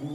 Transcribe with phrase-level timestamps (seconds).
[0.00, 0.12] You're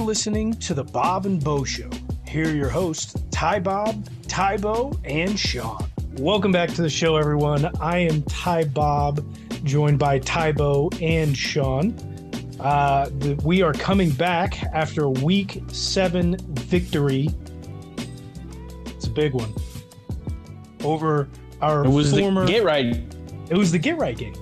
[0.00, 1.88] listening to the Bob and Bo Show.
[2.26, 5.88] Here are your hosts, Ty Bob, Ty Bo, and Sean.
[6.14, 7.70] Welcome back to the show, everyone.
[7.80, 9.24] I am Ty Bob,
[9.62, 11.94] joined by Ty Bo and Sean.
[12.60, 17.28] Uh, the, we are coming back after a week seven victory.
[18.86, 19.52] It's a big one
[20.82, 21.28] over
[21.60, 22.44] our It was former.
[22.44, 22.96] the get right.
[23.50, 24.34] It was the get right game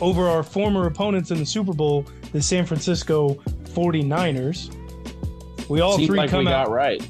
[0.00, 3.34] over our former opponents in the Super Bowl, the San Francisco
[3.74, 4.74] 49ers.
[5.68, 6.66] We all Seemed three like come out.
[6.66, 7.06] got right.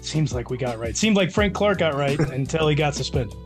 [0.00, 0.96] Seems like we got right.
[0.96, 3.36] Seemed like Frank Clark got right until he got suspended.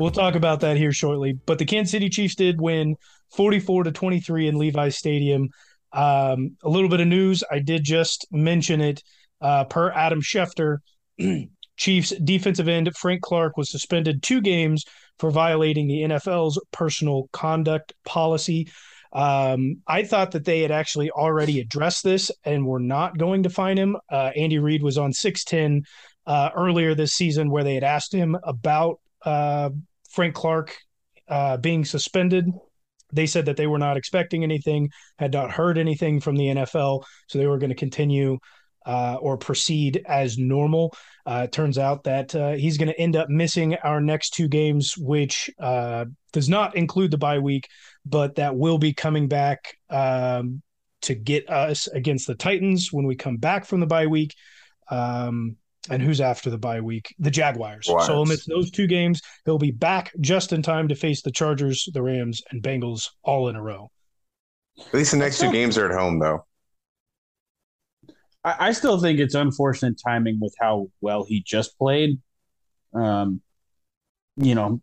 [0.00, 1.32] We'll talk about that here shortly.
[1.32, 2.96] But the Kansas City Chiefs did win
[3.36, 5.48] 44 to 23 in Levi's Stadium.
[5.92, 7.44] Um, a little bit of news.
[7.50, 9.02] I did just mention it.
[9.40, 10.78] Uh, per Adam Schefter,
[11.76, 14.84] Chiefs defensive end Frank Clark was suspended two games
[15.18, 18.68] for violating the NFL's personal conduct policy.
[19.12, 23.50] Um, I thought that they had actually already addressed this and were not going to
[23.50, 23.96] fine him.
[24.10, 25.84] Uh, Andy Reid was on 610
[26.26, 29.70] uh, earlier this season where they had asked him about uh,
[30.10, 30.76] Frank Clark
[31.28, 32.46] uh, being suspended.
[33.12, 37.04] They said that they were not expecting anything, had not heard anything from the NFL,
[37.28, 38.38] so they were going to continue
[38.86, 40.94] uh, or proceed as normal.
[41.26, 44.48] Uh, it turns out that uh, he's going to end up missing our next two
[44.48, 47.68] games, which uh, does not include the bye week,
[48.04, 50.60] but that will be coming back um,
[51.02, 54.34] to get us against the Titans when we come back from the bye week.
[54.90, 55.56] Um,
[55.90, 57.14] and who's after the bye week?
[57.18, 57.86] The Jaguars.
[57.86, 59.20] So he'll miss those two games.
[59.44, 63.48] He'll be back just in time to face the Chargers, the Rams, and Bengals all
[63.48, 63.90] in a row.
[64.78, 66.46] At least the next two games are at home, though.
[68.42, 72.20] I, I still think it's unfortunate timing with how well he just played.
[72.92, 73.40] Um,
[74.36, 74.80] you know,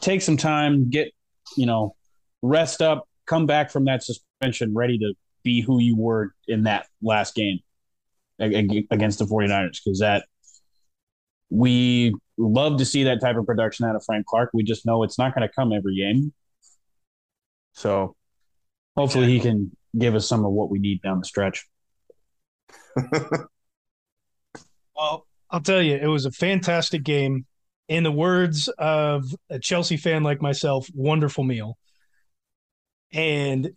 [0.00, 1.12] take some time, get
[1.56, 1.94] you know,
[2.40, 5.14] rest up, come back from that suspension ready to
[5.44, 7.71] be who you were in that last game ag- ag-
[8.42, 10.26] against the 49ers because that
[11.50, 14.50] we love to see that type of production out of Frank Clark.
[14.52, 16.32] We just know it's not going to come every game.
[17.74, 18.16] So
[18.96, 21.66] hopefully he can give us some of what we need down the stretch.
[25.02, 27.46] Well, I'll tell you, it was a fantastic game.
[27.88, 31.76] In the words of a Chelsea fan like myself, wonderful meal.
[33.12, 33.70] And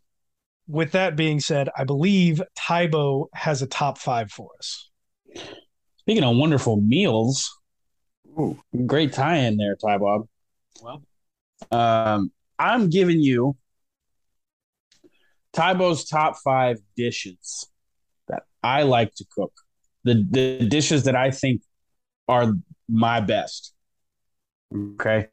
[0.68, 4.90] with that being said, I believe Tybo has a top five for us.
[5.98, 7.52] Speaking of wonderful meals,
[8.40, 8.60] Ooh.
[8.86, 10.28] great tie in there, Ty Bob.
[10.82, 11.04] Well,
[11.72, 13.56] Um, I'm giving you
[15.54, 17.68] Tybo's top five dishes
[18.28, 19.54] that I like to cook.
[20.04, 21.62] The the dishes that I think
[22.28, 22.54] are
[22.90, 23.74] my best.
[24.74, 25.28] Okay.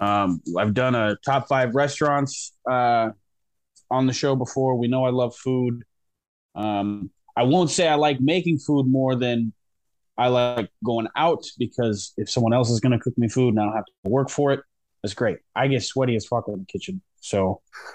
[0.00, 3.10] Um, I've done a top five restaurants uh,
[3.90, 4.76] on the show before.
[4.76, 5.82] We know I love food.
[6.54, 9.52] Um, I won't say I like making food more than
[10.16, 13.60] I like going out because if someone else is going to cook me food and
[13.60, 14.60] I don't have to work for it,
[15.02, 15.38] that's great.
[15.54, 17.02] I get sweaty as fuck in the kitchen.
[17.20, 17.60] So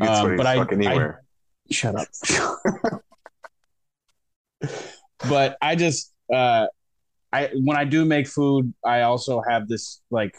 [0.00, 1.22] Um, but I- anywhere.
[1.70, 2.06] shut up.
[5.28, 6.66] but I just uh
[7.32, 10.36] I when I do make food, I also have this like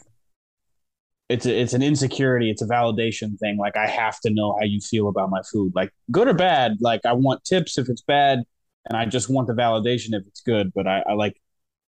[1.31, 3.57] it's a, it's an insecurity, it's a validation thing.
[3.57, 6.77] Like I have to know how you feel about my food, like good or bad.
[6.81, 8.43] Like I want tips if it's bad,
[8.87, 10.71] and I just want the validation if it's good.
[10.73, 11.39] But I, I like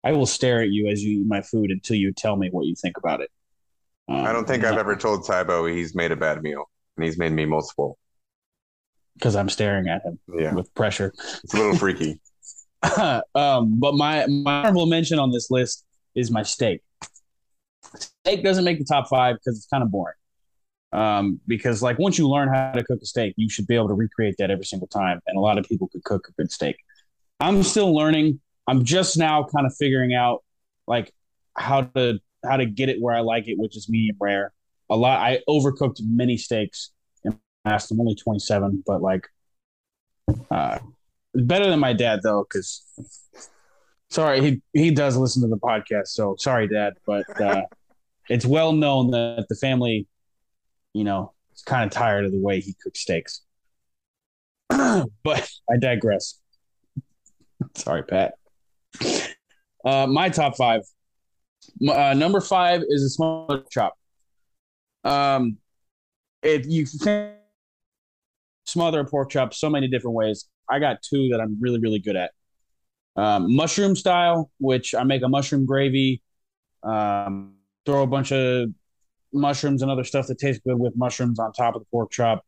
[0.04, 2.66] I will stare at you as you eat my food until you tell me what
[2.66, 3.30] you think about it.
[4.10, 6.66] Um, I don't think I've ever told Tybo he's made a bad meal,
[6.98, 7.98] and he's made me multiple.
[9.16, 11.14] because I'm staring at him Yeah, with pressure.
[11.44, 12.20] it's a little freaky.
[13.36, 16.82] um, but my my honorable mention on this list is my steak.
[17.96, 20.16] Steak doesn't make the top five because it's kind of boring.
[20.92, 23.88] Um, because like once you learn how to cook a steak, you should be able
[23.88, 26.52] to recreate that every single time, and a lot of people could cook a good
[26.52, 26.78] steak.
[27.40, 28.40] I'm still learning.
[28.68, 30.44] I'm just now kind of figuring out
[30.88, 31.12] like
[31.58, 34.54] how to how to get it where I like it, which is medium rare.
[34.90, 35.20] A lot.
[35.20, 36.92] I overcooked many steaks
[37.24, 37.92] in the past.
[37.92, 39.28] I'm only 27, but like,
[40.52, 40.80] uh,
[41.34, 42.84] better than my dad though, because
[44.14, 46.08] sorry, he he does listen to the podcast.
[46.08, 47.64] So sorry, Dad, but uh,
[48.30, 50.08] it's well known that the family,
[50.94, 53.42] you know, is kind of tired of the way he cooks steaks.
[54.70, 56.40] but I digress.
[57.76, 58.36] sorry, Pat.
[59.84, 60.82] Uh, my top five.
[61.88, 63.94] Uh, number five is a small chop.
[65.04, 65.58] Um,
[66.42, 67.36] if you think
[68.66, 70.46] smother a pork chop so many different ways.
[70.70, 72.32] I got two that I'm really, really good at.
[73.16, 76.22] Um, mushroom style, which I make a mushroom gravy,
[76.82, 77.56] um,
[77.86, 78.70] throw a bunch of
[79.32, 82.46] mushrooms and other stuff that tastes good with mushrooms on top of the pork chop.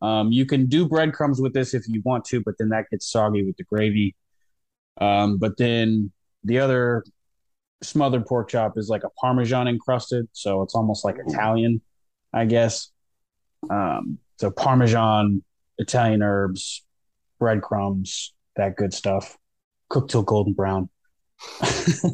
[0.00, 3.10] Um, you can do breadcrumbs with this if you want to, but then that gets
[3.10, 4.14] soggy with the gravy.
[5.00, 6.12] Um, but then
[6.44, 7.04] the other
[7.82, 11.80] smothered pork chop is like a Parmesan encrusted, so it's almost like Italian,
[12.32, 12.90] I guess.
[13.70, 15.42] Um, so Parmesan,
[15.78, 16.84] Italian herbs,
[17.38, 19.36] breadcrumbs, that good stuff,
[19.88, 20.88] cooked till golden brown.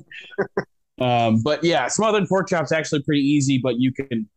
[1.01, 4.29] um, but yeah, smothered pork chop's actually pretty easy, but you can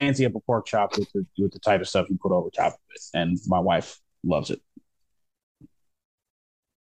[0.00, 2.50] fancy up a pork chop with the with the type of stuff you put over
[2.50, 4.60] top of it, and my wife loves it.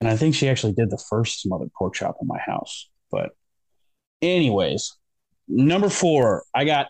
[0.01, 2.91] And I think she actually did the first smothered pork chop in my house.
[3.11, 3.31] But,
[4.21, 4.97] anyways,
[5.49, 6.89] number four, I got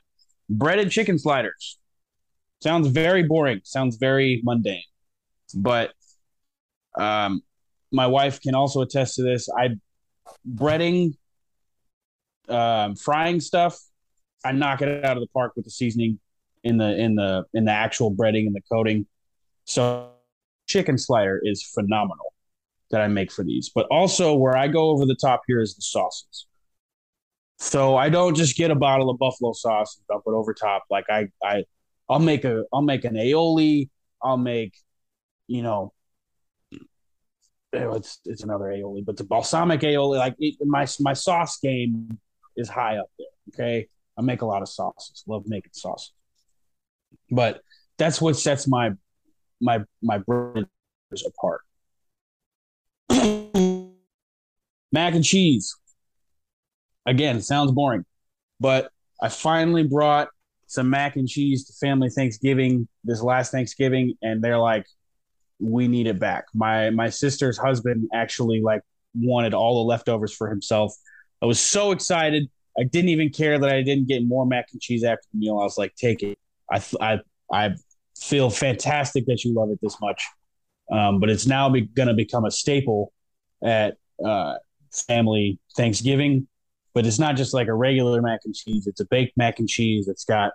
[0.51, 1.79] breaded chicken sliders.
[2.61, 3.61] Sounds very boring.
[3.63, 4.83] Sounds very mundane,
[5.55, 5.93] but
[6.99, 7.43] um,
[7.95, 9.49] my wife can also attest to this.
[9.49, 9.77] I
[10.47, 11.17] breading,
[12.49, 13.79] um, frying stuff.
[14.45, 16.19] I knock it out of the park with the seasoning
[16.65, 19.07] in the in the in the actual breading and the coating.
[19.65, 20.11] So
[20.67, 22.35] chicken slider is phenomenal
[22.91, 23.71] that I make for these.
[23.75, 26.47] But also where I go over the top here is the sauces.
[27.59, 30.85] So I don't just get a bottle of buffalo sauce and dump it over top.
[30.91, 31.65] Like I I
[32.09, 33.89] I'll make a I'll make an aioli.
[34.23, 34.75] I'll make,
[35.47, 35.93] you know,
[37.75, 40.19] it's it's another aioli, but the balsamic aioli.
[40.19, 42.19] Like it, my my sauce game
[42.57, 43.27] is high up there.
[43.51, 43.89] Okay,
[44.19, 45.25] I make a lot of sauces.
[45.27, 46.13] Love making sauces,
[47.31, 47.61] but
[47.99, 48.93] that's what sets my
[49.61, 50.67] my my brothers
[51.27, 51.63] apart.
[54.93, 55.77] Mac and cheese.
[57.07, 58.05] Again, sounds boring,
[58.61, 58.91] but
[59.21, 60.29] I finally brought
[60.67, 64.87] some mac and cheese to family Thanksgiving this last Thanksgiving, and they're like,
[65.61, 68.83] "We need it back." My my sister's husband actually like
[69.15, 70.95] wanted all the leftovers for himself.
[71.43, 72.49] I was so excited.
[72.79, 75.59] I didn't even care that I didn't get more mac and cheese after the meal.
[75.59, 76.39] I was like, "Take it."
[76.71, 77.21] I I
[77.53, 77.75] I
[78.19, 80.23] feel fantastic that you love it this much.
[80.91, 83.13] Um, but it's now be- going to become a staple
[83.63, 84.57] at uh,
[84.93, 86.47] family Thanksgiving.
[86.95, 89.69] But it's not just like a regular mac and cheese; it's a baked mac and
[89.69, 90.07] cheese.
[90.07, 90.53] It's got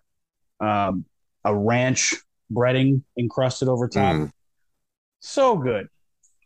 [0.62, 1.06] um,
[1.44, 2.16] a ranch
[2.52, 4.16] breading encrusted over top.
[4.16, 4.32] Mm.
[5.20, 5.88] So good,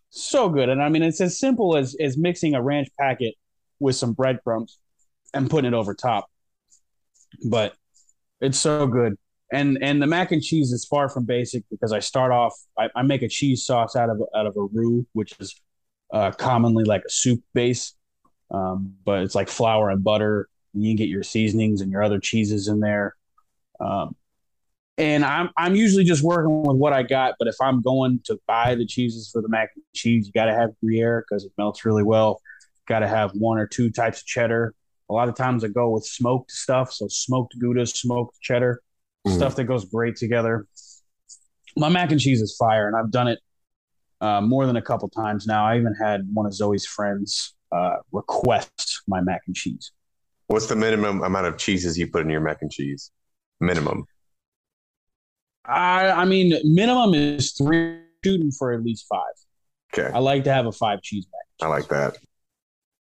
[0.10, 0.70] so good.
[0.70, 3.36] And I mean, it's as simple as as mixing a ranch packet
[3.80, 4.80] with some breadcrumbs
[5.34, 6.30] and putting it over top.
[7.48, 7.76] But
[8.42, 9.18] it's so good.
[9.52, 12.90] And and the mac and cheese is far from basic because I start off I,
[12.96, 15.56] I make a cheese sauce out of out of a roux, which is
[16.12, 17.94] uh, commonly like a soup base,
[18.52, 20.48] um, but it's like flour and butter.
[20.74, 23.16] And you can get your seasonings and your other cheeses in there.
[23.80, 24.16] Um,
[24.98, 27.36] and I'm I'm usually just working with what I got.
[27.40, 30.46] But if I'm going to buy the cheeses for the mac and cheese, you got
[30.46, 32.42] to have Gruyere because it melts really well.
[32.88, 34.74] Got to have one or two types of cheddar.
[35.10, 38.82] A lot of times I go with smoked stuff, so smoked Gouda, smoked cheddar,
[39.28, 39.36] mm.
[39.36, 40.68] stuff that goes great together.
[41.76, 43.40] My mac and cheese is fire, and I've done it
[44.22, 45.66] uh, more than a couple times now.
[45.66, 49.92] I even had one of Zoe's friends uh, request my mac and cheese.
[50.48, 53.12] What's the minimum amount of cheeses you put in your mac and cheese?
[53.60, 54.06] Minimum.
[55.66, 58.00] I I mean, minimum is three.
[58.24, 59.34] Shooting for at least five.
[59.94, 60.10] Okay.
[60.14, 61.68] I like to have a five cheese mac.
[61.68, 62.18] I like that.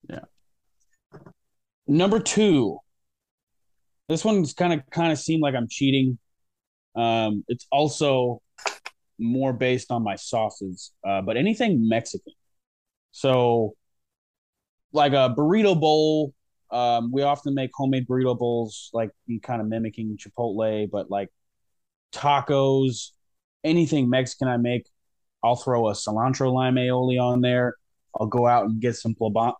[0.10, 0.26] Yeah.
[1.88, 2.80] Number two.
[4.10, 6.20] This one's kind of kind of seemed like I'm cheating.
[6.96, 8.42] Um, it's also
[9.18, 12.34] more based on my sauces, uh, but anything Mexican.
[13.12, 13.74] So,
[14.92, 16.34] like a burrito bowl,
[16.72, 19.12] um, we often make homemade burrito bowls, like
[19.44, 21.30] kind of mimicking Chipotle, but like
[22.14, 23.12] tacos,
[23.64, 24.88] anything Mexican I make,
[25.44, 27.76] I'll throw a cilantro lime aioli on there.
[28.20, 29.54] I'll go out and get some plebon.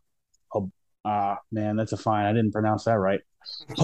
[1.04, 2.26] Ah, man, that's a fine.
[2.26, 3.20] I didn't pronounce that right.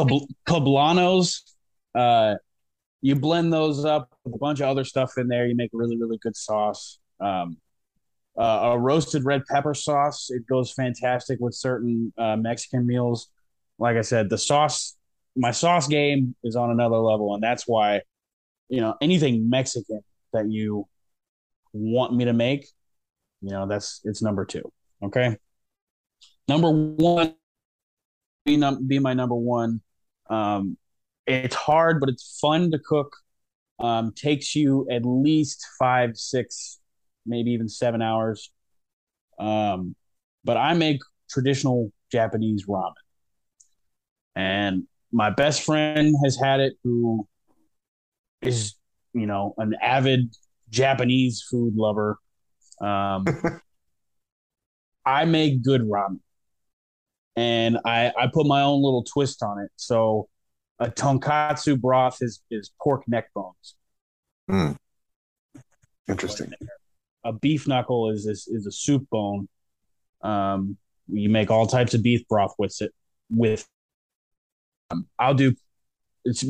[0.48, 1.42] poblanos.
[1.94, 2.36] Uh,
[3.02, 5.46] you blend those up with a bunch of other stuff in there.
[5.46, 6.98] You make a really, really good sauce.
[7.20, 7.58] Um,
[8.38, 10.30] uh, a roasted red pepper sauce.
[10.30, 13.28] It goes fantastic with certain uh, Mexican meals.
[13.78, 14.96] Like I said, the sauce,
[15.36, 18.02] my sauce game is on another level, and that's why,
[18.72, 20.02] you know, anything Mexican
[20.32, 20.88] that you
[21.74, 22.68] want me to make,
[23.42, 24.72] you know, that's it's number two.
[25.04, 25.36] Okay,
[26.48, 27.36] number one,
[28.46, 29.82] be, num- be my number one.
[30.30, 30.78] Um,
[31.28, 33.14] it's hard, but it's fun to cook.
[33.78, 36.80] Um, takes you at least five, six,
[37.26, 38.52] maybe even seven hours.
[39.38, 39.96] Um,
[40.46, 42.94] but I make traditional Japanese ramen.
[44.36, 47.28] And my best friend has had it who
[48.42, 48.76] is,
[49.14, 50.36] you know, an avid
[50.70, 52.18] Japanese food lover.
[52.80, 53.26] Um,
[55.06, 56.20] I make good ramen,
[57.36, 59.72] and I I put my own little twist on it.
[59.76, 60.28] So
[60.80, 63.76] a tonkatsu broth is is pork neck bones.
[64.50, 64.76] Mm.
[66.08, 66.52] Interesting.
[67.24, 69.48] A beef knuckle is is, is a soup bone.
[70.24, 72.92] Um, you make all types of beef broth with it.
[73.30, 73.68] With
[74.92, 75.54] um, I'll do
[76.26, 76.46] it's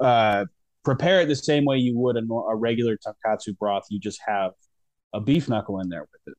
[0.00, 0.46] uh,
[0.84, 3.84] prepare it the same way you would a, a regular tonkatsu broth.
[3.90, 4.52] You just have
[5.12, 6.38] a beef knuckle in there with it,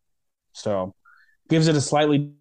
[0.54, 0.94] so
[1.50, 2.34] gives it a slightly.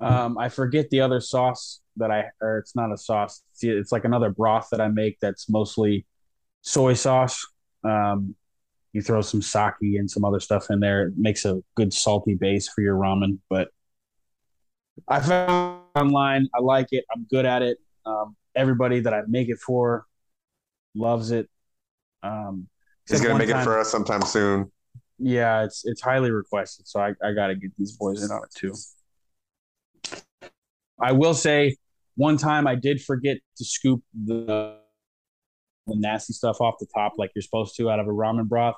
[0.00, 3.42] Um, I forget the other sauce that I, or it's not a sauce.
[3.52, 6.06] It's, it's like another broth that I make that's mostly
[6.62, 7.46] soy sauce.
[7.84, 8.34] Um,
[8.92, 11.06] you throw some sake and some other stuff in there.
[11.06, 13.38] It makes a good salty base for your ramen.
[13.48, 13.68] But
[15.08, 16.48] I found online.
[16.54, 17.04] I like it.
[17.14, 17.78] I'm good at it.
[18.04, 20.06] Um, everybody that I make it for
[20.94, 21.48] loves it.
[22.22, 22.68] Um,
[23.08, 24.70] He's gonna make time, it for us sometime soon.
[25.18, 28.42] Yeah, it's it's highly requested, so I, I got to get these boys in on
[28.44, 28.74] it too.
[31.00, 31.76] I will say,
[32.14, 34.76] one time I did forget to scoop the
[35.86, 38.76] the nasty stuff off the top like you're supposed to out of a ramen broth,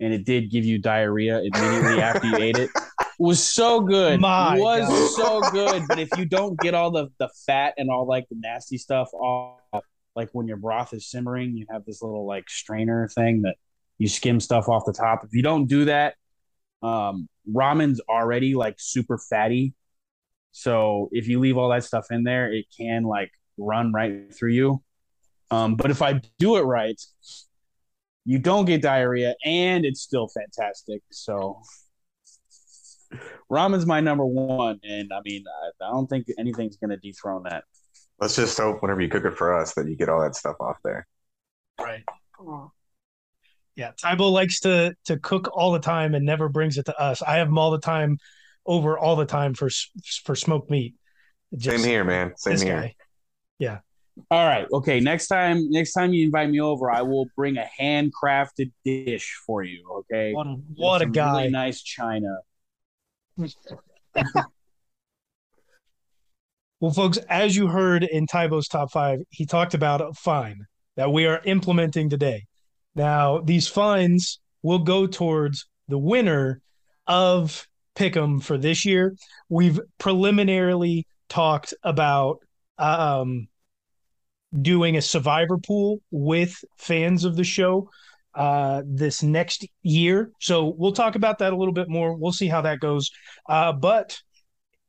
[0.00, 2.70] and it did give you diarrhea immediately after you ate it.
[3.18, 4.20] Was so good.
[4.20, 5.10] My was God.
[5.10, 5.84] so good.
[5.88, 9.12] But if you don't get all the the fat and all like the nasty stuff
[9.14, 9.84] off,
[10.16, 13.56] like when your broth is simmering, you have this little like strainer thing that
[13.98, 15.24] you skim stuff off the top.
[15.24, 16.14] If you don't do that,
[16.82, 19.74] um, ramen's already like super fatty.
[20.52, 24.52] So if you leave all that stuff in there, it can like run right through
[24.52, 24.82] you.
[25.50, 27.00] Um, but if I do it right,
[28.24, 31.02] you don't get diarrhea and it's still fantastic.
[31.10, 31.60] So
[33.50, 37.64] ramen's my number one, and I mean, I, I don't think anything's gonna dethrone that.
[38.20, 40.56] Let's just hope whenever you cook it for us that you get all that stuff
[40.60, 41.06] off there.
[41.80, 42.04] Right.
[43.76, 47.22] Yeah, Tybo likes to to cook all the time and never brings it to us.
[47.22, 48.18] I have him all the time
[48.66, 49.68] over all the time for
[50.24, 50.94] for smoked meat.
[51.56, 52.32] Just Same here, man.
[52.36, 52.80] Same this here.
[52.80, 52.94] guy.
[54.30, 55.00] All right, okay.
[55.00, 59.64] Next time, next time you invite me over, I will bring a handcrafted dish for
[59.64, 59.84] you.
[60.00, 60.32] Okay.
[60.32, 61.38] What a, what a guy!
[61.38, 62.38] Really nice china.
[66.80, 71.12] Well, folks, as you heard in Tybo's top five, he talked about a fine that
[71.12, 72.44] we are implementing today.
[72.94, 76.60] Now, these fines will go towards the winner
[77.06, 79.14] of Pick'em for this year.
[79.48, 82.40] We've preliminarily talked about
[82.76, 83.48] um,
[84.60, 87.88] doing a survivor pool with fans of the show
[88.34, 90.30] uh, this next year.
[90.40, 92.16] So we'll talk about that a little bit more.
[92.16, 93.10] We'll see how that goes.
[93.48, 94.18] Uh, but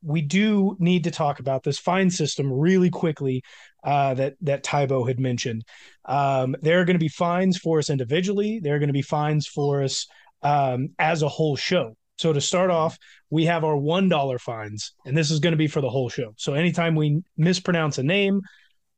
[0.02, 3.42] we do need to talk about this fine system really quickly
[3.84, 5.64] uh, that that Tybo had mentioned.
[6.04, 8.60] Um, there are going to be fines for us individually.
[8.62, 10.06] There are going to be fines for us
[10.42, 11.96] um, as a whole show.
[12.18, 12.98] So to start off,
[13.30, 16.08] we have our one dollar fines, and this is going to be for the whole
[16.08, 16.32] show.
[16.36, 18.40] So anytime we mispronounce a name,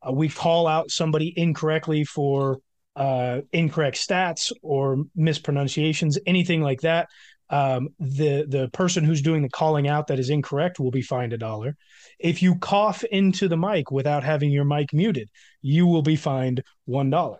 [0.06, 2.58] uh, we call out somebody incorrectly for
[2.98, 7.08] uh, incorrect stats or mispronunciations, anything like that
[7.50, 11.32] um, the the person who's doing the calling out that is incorrect will be fined
[11.32, 11.76] a dollar.
[12.18, 15.30] If you cough into the mic without having your mic muted,
[15.62, 17.38] you will be fined one dollar.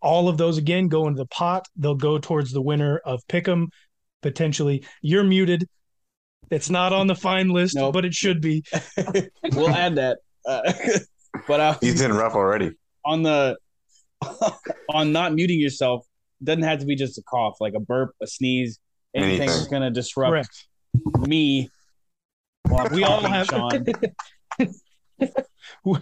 [0.00, 1.66] All of those again go into the pot.
[1.76, 3.68] They'll go towards the winner of Pick'em.
[4.22, 5.66] Potentially, you're muted.
[6.50, 7.94] It's not on the fine list, Nope.
[7.94, 8.62] but it should be.
[9.52, 10.18] we'll add that.
[10.46, 10.72] Uh,
[11.48, 12.72] but uh, He's in rough already.
[13.04, 13.56] on the
[14.90, 16.04] on not muting yourself
[16.42, 18.78] doesn't have to be just a cough, like a burp, a sneeze,
[19.14, 19.48] anything Anything.
[19.48, 20.66] that's going to disrupt Correct.
[21.28, 21.68] me.
[22.68, 25.30] While I'm We all talking, have- Sean.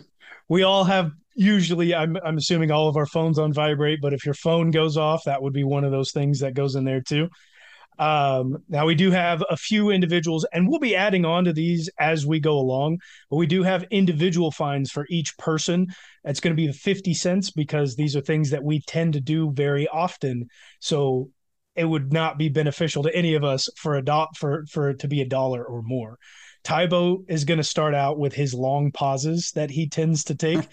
[0.49, 4.25] we all have usually I'm I'm assuming all of our phones on vibrate, but if
[4.25, 7.01] your phone goes off, that would be one of those things that goes in there
[7.01, 7.29] too.
[7.99, 11.89] Um, now we do have a few individuals, and we'll be adding on to these
[11.99, 12.99] as we go along.
[13.31, 15.87] But we do have individual fines for each person.
[16.25, 19.53] It's going to be 50 cents because these are things that we tend to do
[19.53, 20.49] very often.
[20.81, 21.31] So
[21.77, 25.01] it would not be beneficial to any of us for a dot for for it
[25.01, 26.19] to be a dollar or more.
[26.65, 30.67] Tybo is going to start out with his long pauses that he tends to take.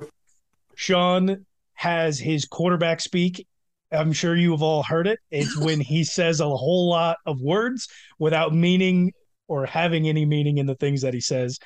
[0.74, 3.46] Sean has his quarterback speak.
[3.92, 5.18] I'm sure you have all heard it.
[5.30, 7.88] It's when he says a whole lot of words
[8.18, 9.12] without meaning
[9.48, 11.58] or having any meaning in the things that he says.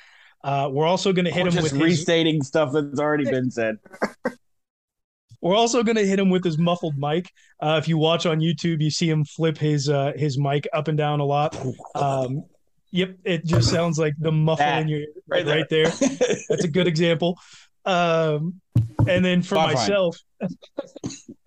[0.43, 3.51] Uh, we're also going to hit Or him with his, restating stuff that's already been
[3.51, 3.77] said.
[5.41, 7.31] We're also going to hit him with his muffled mic.
[7.61, 10.89] Uh, if you watch on YouTube, you see him flip his uh, his mic up
[10.89, 11.57] and down a lot.
[11.95, 12.43] Um,
[12.91, 15.85] yep, it just sounds like the muffle That, in your right right, right there.
[15.87, 17.39] That's a good example.
[17.85, 18.59] Um,
[19.09, 20.17] and then for myself,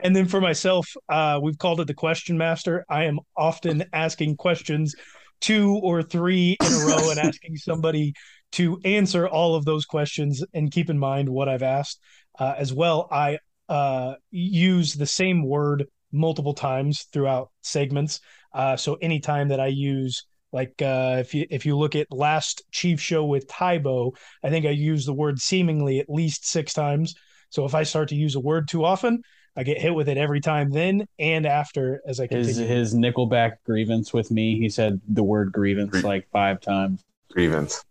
[0.01, 2.85] and then for myself, uh, we've called it the question master.
[2.89, 4.95] I am often asking questions
[5.41, 8.15] two or three in a row and asking somebody
[8.53, 12.01] to answer all of those questions and keep in mind what I've asked.
[12.39, 13.39] Uh, as well, I
[13.69, 18.21] uh, use the same word multiple times throughout segments.
[18.53, 22.63] Uh, so anytime that I use like uh, if you if you look at last
[22.71, 27.15] Chief show with Tybo, I think I used the word seemingly at least six times.
[27.53, 29.23] So if I start to use a word too often,
[29.55, 32.67] I get hit with it every time then and after as I His continue.
[32.67, 34.59] his Nickelback grievance with me.
[34.59, 37.05] He said the word grievance Grie- like five times.
[37.31, 37.85] Grievance.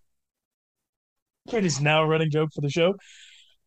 [1.53, 2.95] It is now a running joke for the show,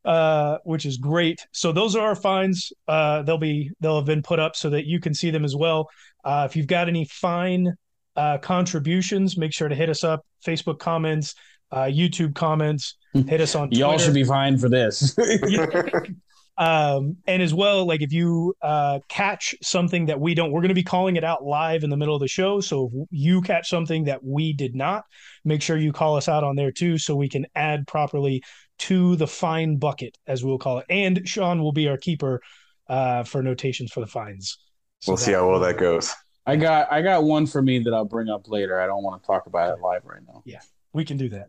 [0.04, 1.46] uh, which is great.
[1.52, 2.72] So those are our fines.
[2.88, 5.54] Uh, they'll be they'll have been put up so that you can see them as
[5.54, 5.88] well.
[6.24, 7.72] Uh, if you've got any fine
[8.16, 10.26] uh, contributions, make sure to hit us up.
[10.44, 11.34] Facebook comments,
[11.70, 12.96] uh, YouTube comments.
[13.12, 13.70] Hit us on.
[13.72, 15.16] Y'all should be fine for this.
[16.56, 20.68] um and as well like if you uh catch something that we don't we're going
[20.68, 23.42] to be calling it out live in the middle of the show so if you
[23.42, 25.02] catch something that we did not
[25.44, 28.40] make sure you call us out on there too so we can add properly
[28.78, 32.40] to the fine bucket as we'll call it and sean will be our keeper
[32.88, 34.56] uh for notations for the fines
[35.00, 36.14] So We'll see how well that goes.
[36.46, 38.78] I got I got one for me that I'll bring up later.
[38.80, 40.42] I don't want to talk about it live right now.
[40.94, 41.48] We can do that.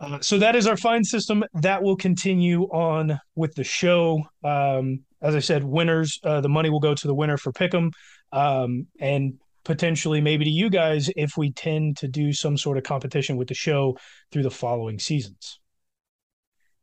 [0.00, 1.44] uh, so that is our fine system.
[1.54, 4.22] That will continue on with the show.
[4.42, 7.92] Um, as I said, winners, uh, the money will go to the winner for Pick'em,
[8.32, 12.84] um, and potentially maybe to you guys if we tend to do some sort of
[12.84, 13.96] competition with the show
[14.30, 15.58] through the following seasons.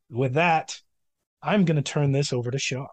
[0.10, 0.80] With that,
[1.44, 2.88] I'm going to turn this over to Sean.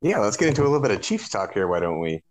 [0.00, 1.68] Yeah, let's get into a little bit of Chiefs talk here.
[1.68, 2.22] Why don't we?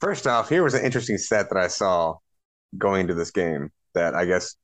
[0.00, 2.14] First off, here was an interesting stat that I saw
[2.78, 4.56] going into this game that I guess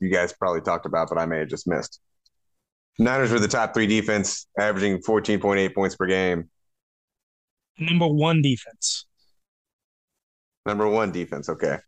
[0.00, 2.00] you guys probably talked about, but I may have just missed.
[2.98, 6.50] Niners were the top three defense, averaging 14.8 points per game.
[7.78, 9.06] Number one defense.
[10.66, 11.78] Number one defense, okay.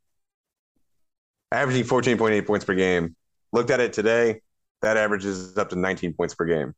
[1.53, 3.16] Averaging 14.8 points per game.
[3.53, 4.40] Looked at it today,
[4.83, 6.74] that averages up to 19 points per game.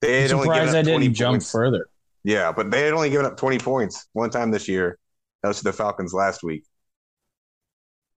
[0.00, 1.50] They I'm had only given surprised I 20 didn't jump points.
[1.50, 1.86] further.
[2.24, 4.98] Yeah, but they had only given up 20 points one time this year.
[5.42, 6.64] That was to the Falcons last week.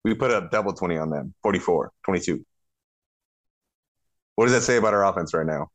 [0.04, 2.44] We put up double 20 on them 44, 22.
[4.34, 5.70] What does that say about our offense right now?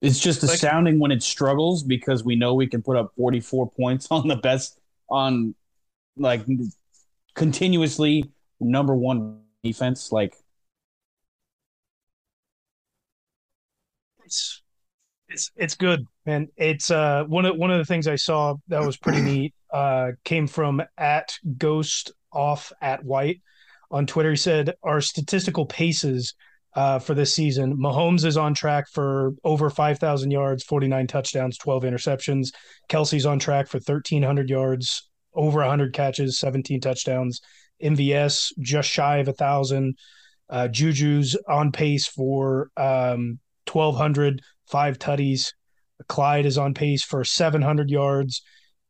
[0.00, 3.70] It's just Like- astounding when it struggles because we know we can put up 44
[3.76, 4.78] points on the best
[5.10, 5.54] on
[6.16, 6.46] like
[7.34, 8.24] continuously
[8.60, 10.10] number one defense.
[10.12, 10.34] Like
[14.24, 14.62] it's
[15.28, 18.84] it's it's good, and It's uh one of one of the things I saw that
[18.84, 19.54] was pretty neat.
[19.72, 23.40] Uh, came from at Ghost Off at White
[23.90, 24.30] on Twitter.
[24.30, 26.34] He said our statistical paces
[26.74, 27.76] uh, for this season.
[27.76, 32.48] Mahomes is on track for over five thousand yards, forty nine touchdowns, twelve interceptions.
[32.88, 37.40] Kelce's on track for thirteen hundred yards, over hundred catches, seventeen touchdowns.
[37.82, 39.96] MVS just shy of a thousand.
[40.48, 45.52] Uh, Juju's on pace for um, 1,200, five tutties.
[46.08, 48.42] Clyde is on pace for 700 yards.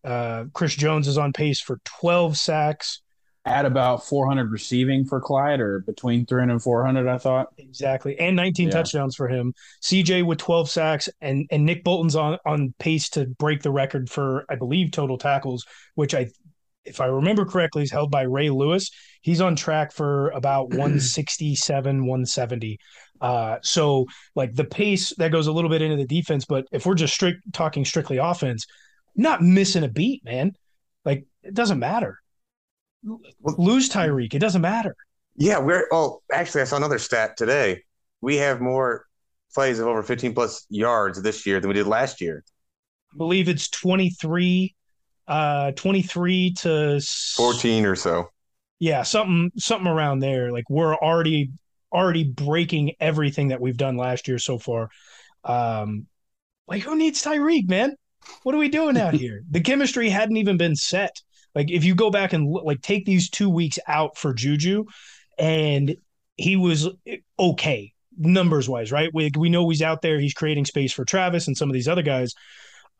[0.04, 3.02] Uh, Chris Jones is on pace for 12 sacks.
[3.46, 7.46] At about 400 receiving for Clyde or between 300 and 400, I thought.
[7.58, 8.18] Exactly.
[8.18, 8.74] And 19 Yeah.
[8.74, 9.54] touchdowns for him.
[9.82, 14.10] CJ with 12 sacks and and Nick Bolton's on on pace to break the record
[14.10, 16.26] for I believe total tackles, which I
[16.84, 18.90] if I remember correctly is held by Ray Lewis.
[19.22, 22.78] He's on track for about 167, 170.
[23.20, 26.84] Uh so like the pace that goes a little bit into the defense, but if
[26.84, 28.66] we're just strict talking strictly offense,
[29.14, 30.52] not missing a beat, man.
[31.04, 32.18] Like it doesn't matter.
[33.42, 34.96] Lose Tyreek, it doesn't matter.
[35.36, 37.82] Yeah, we're oh actually I saw another stat today.
[38.20, 39.04] We have more
[39.54, 42.42] plays of over 15 plus yards this year than we did last year.
[43.12, 44.74] I believe it's 23
[45.28, 47.00] uh 23 to
[47.34, 48.28] 14 or so.
[48.78, 51.50] yeah something something around there like we're already
[51.92, 54.88] already breaking everything that we've done last year so far
[55.42, 56.06] um
[56.68, 57.96] like who needs Tyreek man
[58.44, 61.20] what are we doing out here the chemistry hadn't even been set
[61.56, 64.84] like if you go back and like take these 2 weeks out for Juju
[65.36, 65.96] and
[66.36, 66.88] he was
[67.38, 71.48] okay numbers wise right we we know he's out there he's creating space for Travis
[71.48, 72.32] and some of these other guys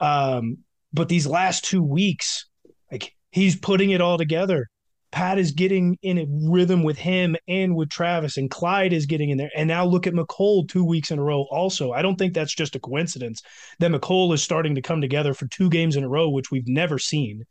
[0.00, 0.58] um
[0.96, 2.46] but these last two weeks,
[2.90, 4.68] like he's putting it all together.
[5.12, 9.30] Pat is getting in a rhythm with him and with Travis, and Clyde is getting
[9.30, 9.50] in there.
[9.56, 11.46] And now look at Mecole two weeks in a row.
[11.50, 13.40] Also, I don't think that's just a coincidence
[13.78, 16.66] that Mecole is starting to come together for two games in a row, which we've
[16.66, 17.44] never seen.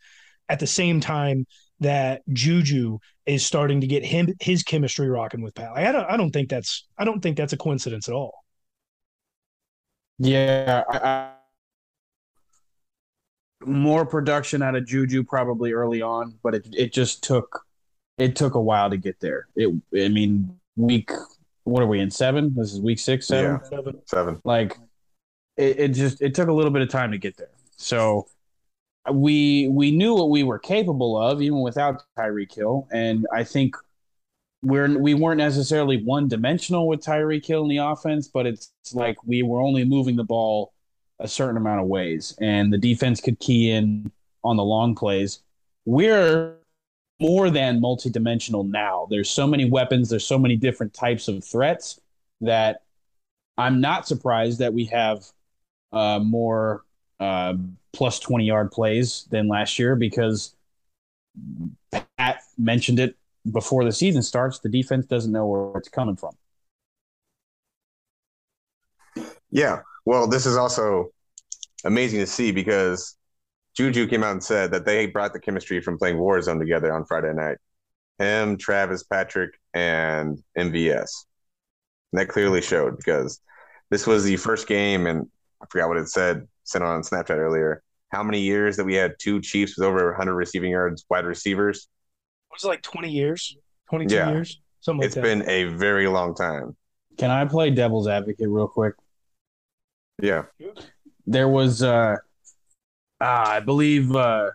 [0.50, 1.46] At the same time,
[1.80, 5.72] that Juju is starting to get him his chemistry rocking with Pat.
[5.74, 8.46] Like, I don't I don't think that's I don't think that's a coincidence at all.
[10.18, 11.32] Yeah, I, I,
[13.66, 17.66] more production out of Juju probably early on, but it it just took
[18.18, 19.48] it took a while to get there.
[19.56, 21.12] It I mean week
[21.64, 22.54] what are we in seven?
[22.56, 23.92] This is week six, seven, Yeah.
[24.06, 24.42] Seven.
[24.44, 24.78] like
[25.58, 27.50] it, it just it took a little bit of time to get there.
[27.76, 28.28] So
[29.12, 33.76] we we knew what we were capable of even without Tyreek Hill, and I think
[34.62, 39.18] we're we weren't necessarily one dimensional with Tyreek Hill in the offense, but it's like
[39.24, 40.74] we were only moving the ball
[41.20, 44.12] a certain amount of ways, and the defense could key in
[44.44, 45.42] on the long plays.
[45.86, 46.56] We're
[47.20, 49.08] more than multidimensional now.
[49.10, 52.00] There's so many weapons, there's so many different types of threats
[52.42, 52.82] that
[53.58, 55.26] I'm not surprised that we have
[55.94, 56.85] uh, more
[57.20, 57.54] uh,
[57.94, 60.56] plus 20 yard plays than last year because
[61.92, 63.16] Pat mentioned it
[63.52, 64.60] before the season starts.
[64.60, 66.36] The defense doesn't know where it's coming from.
[69.52, 69.82] Yeah.
[70.06, 71.12] Well, this is also
[71.86, 73.16] amazing to see because
[73.76, 77.06] Juju came out and said that they brought the chemistry from playing Warzone together on
[77.06, 77.58] Friday night.
[78.20, 81.26] Him, Travis, Patrick, and MVS.
[82.12, 83.42] And that clearly showed because
[83.90, 85.30] this was the first game, and
[85.62, 87.82] I forgot what it said, sent on Snapchat earlier.
[88.10, 91.88] How many years that we had two Chiefs with over 100 receiving yards, wide receivers?
[92.52, 93.56] Was it like 20 years?
[93.90, 94.32] 22 Yeah.
[94.32, 94.62] years?
[94.82, 95.24] Something like It's that.
[95.24, 96.76] been a very long time.
[97.18, 98.94] Can I play devil's advocate real quick?
[100.22, 100.44] Yeah.
[101.26, 102.18] There was, uh,
[103.22, 104.52] ah, I believe, uh,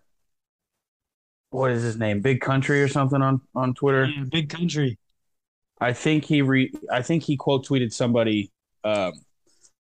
[1.51, 2.20] what is his name?
[2.20, 4.05] Big Country or something on on Twitter.
[4.07, 4.99] Yeah, big country.
[5.81, 8.53] I think he re I think he quote tweeted somebody
[8.85, 9.12] um,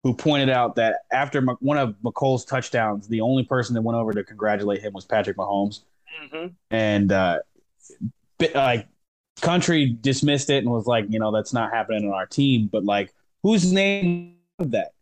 [0.02, 3.96] who pointed out that after Mc- one of Mecole's touchdowns, the only person that went
[3.98, 5.80] over to congratulate him was Patrick Mahomes,
[6.70, 7.38] and uh,
[8.38, 8.88] bit, like
[9.40, 12.68] country dismissed it and was like, you know, that's not happening on our team.
[12.70, 14.92] But like, whose name of that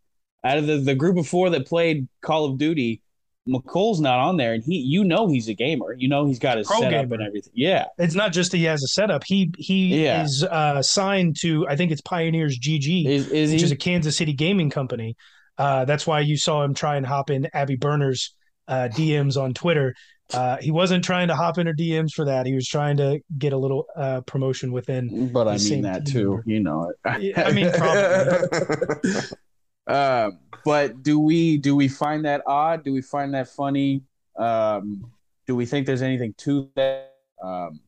[0.43, 3.01] out of the, the group of four that played Call of Duty?
[3.49, 5.93] Mecole's not on there, and he, you know, he's a gamer.
[5.93, 7.15] You know, he's got his Pro setup gamer.
[7.15, 7.51] and everything.
[7.55, 9.23] Yeah, It's not just that he has a setup.
[9.25, 10.23] He he Yeah.
[10.23, 13.65] is uh, signed to I think it's Pioneers GG, is is which he?
[13.65, 15.15] is a Kansas City gaming company.
[15.57, 18.35] Uh, that's why you saw him try and hop in Abby Berner's
[18.67, 19.93] uh, DMs on Twitter.
[20.31, 22.45] Uh, he wasn't trying to hop in her DMs for that.
[22.45, 25.31] He was trying to get a little uh, promotion within.
[25.33, 26.41] but I mean that too.
[26.45, 27.35] You know it.
[27.35, 29.19] I mean, probably.
[29.89, 30.31] Uh,
[30.63, 32.83] but do we do we find that odd?
[32.83, 34.03] Do we find that funny?
[34.37, 35.11] Um,
[35.47, 37.15] do we think there's anything to that?
[37.43, 37.79] Um,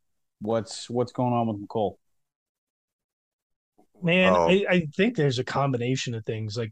[0.41, 1.95] what's what's going on with Mecole?
[4.01, 4.49] Man, Oh.
[4.49, 6.57] I, I think there's a combination of things.
[6.57, 6.71] Like,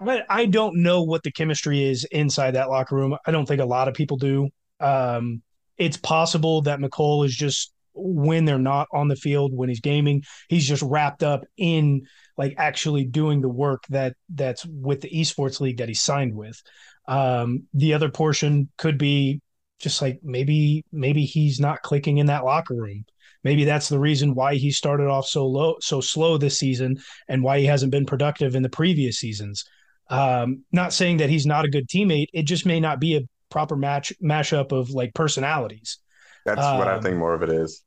[0.00, 3.16] I, I don't know what the chemistry is inside that locker room.
[3.26, 4.50] I don't think a lot of people do.
[4.78, 5.42] Um,
[5.76, 10.22] it's possible that Mecole is just when they're not on the field when he's gaming,
[10.48, 12.06] he's just wrapped up in
[12.38, 16.62] like actually doing the work that that's with the esports league that he signed with.
[17.08, 19.40] Um, the other portion could be
[19.80, 23.04] just like maybe maybe he's not clicking in that locker room
[23.44, 26.96] maybe that's the reason why he started off so low so slow this season
[27.28, 29.64] and why he hasn't been productive in the previous seasons
[30.10, 33.20] um not saying that he's not a good teammate it just may not be a
[33.50, 35.98] proper match mashup of like personalities
[36.44, 37.84] That's what I Um, think more of it is.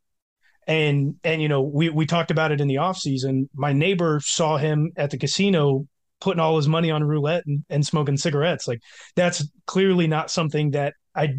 [0.67, 3.49] And and you know we we talked about it in the off season.
[3.55, 5.87] My neighbor saw him at the casino
[6.19, 8.67] putting all his money on roulette and, and smoking cigarettes.
[8.67, 8.81] Like
[9.15, 11.35] that's clearly not something that i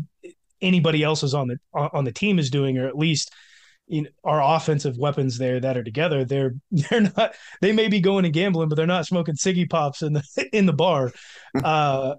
[0.60, 3.32] anybody else is on the on the team is doing or at least
[3.88, 8.00] you know, our offensive weapons there that are together they're they're not they may be
[8.00, 11.12] going and gambling but they're not smoking ciggy pops in the in the bar.
[11.62, 12.14] Uh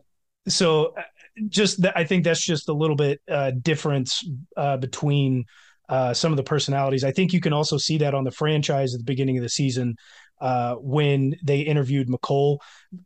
[0.47, 1.01] so uh,
[1.47, 4.23] just that i think that's just a little bit uh difference
[4.57, 5.45] uh between
[5.93, 7.03] uh, some of the personalities.
[7.03, 9.49] I think you can also see that on the franchise at the beginning of the
[9.49, 9.95] season
[10.41, 12.57] uh, when they interviewed Mecole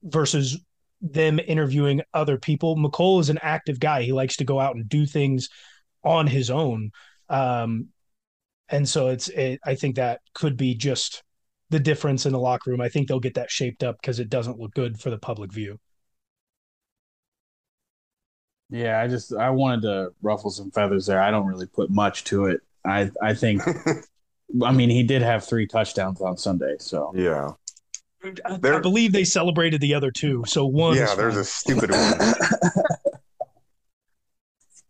[0.03, 0.57] versus
[1.01, 2.77] them interviewing other people.
[2.77, 4.03] Mecole is an active guy.
[4.03, 5.49] He likes to go out and do things
[6.05, 6.91] on his own.
[7.27, 7.89] Um,
[8.69, 11.23] and so it's, it, I think that could be just
[11.69, 12.79] the difference in the locker room.
[12.79, 15.51] I think they'll get that shaped up because it doesn't look good for the public
[15.51, 15.77] view.
[18.69, 21.21] Yeah, I just I wanted to ruffle some feathers there.
[21.21, 22.61] I don't really put much to it.
[22.87, 23.61] I I think
[24.63, 27.51] I mean he did have three touchdowns on Sunday, so yeah.
[28.23, 30.43] I, I believe they celebrated the other two.
[30.47, 31.41] So one, Yeah, there's fine.
[31.41, 32.33] a stupid one.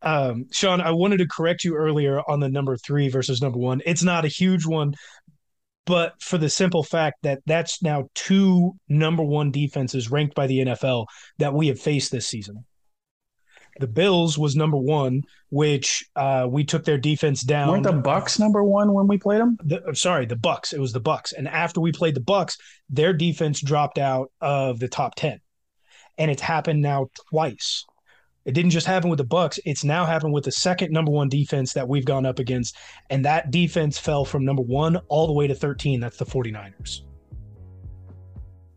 [0.02, 3.82] um, Sean, I wanted to correct you earlier on the number three versus number one.
[3.86, 4.94] It's not a huge one,
[5.86, 10.60] but for the simple fact that that's now two number one defenses ranked by the
[10.60, 11.08] NFL
[11.40, 12.64] that we have faced this season.
[13.80, 17.70] The Bills was number one, which uh, we took their defense down.
[17.70, 19.58] Weren't the Bucks number one when we played them?
[19.63, 20.74] The, sorry, the Bucks.
[20.74, 22.58] It was the Bucks, and after we played the Bucks,
[22.90, 25.40] their defense dropped out of the top ten,
[26.18, 27.86] and it's happened now twice.
[28.46, 31.30] It didn't just happen with the Bucks; it's now happened with the second number one
[31.30, 32.76] defense that we've gone up against,
[33.10, 36.00] and that defense fell from number one all the way to thirteen.
[36.00, 37.02] That's the 49ers.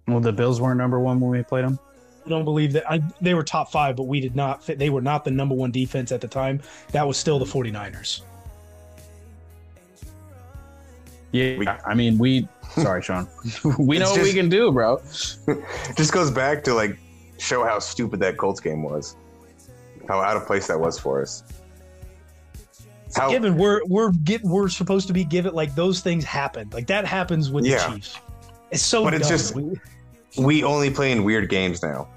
[0.08, 1.78] Well, the Bills weren't number one when we played them.
[2.30, 4.78] I don't believe that I, they were top five, but we did not fit.
[4.78, 6.60] They were not the number one defense at the time.
[6.92, 8.22] That was still the 49ers.
[11.32, 12.48] Yeah, I mean, we.
[12.70, 13.26] Sorry, Sean.
[13.78, 15.02] we know just, what we can do, bro.
[15.96, 16.98] just goes back to like
[17.38, 19.16] show how stupid that Colts game was,
[20.08, 21.42] how out of place that was for us.
[23.16, 26.86] How, given we're we're get we're supposed to be given like those things happen like
[26.86, 27.88] that happens with yeah.
[27.88, 28.18] the Chiefs.
[28.70, 29.02] It's so.
[29.02, 29.20] But dumb.
[29.20, 29.56] it's just
[30.38, 32.08] we only play in weird games now.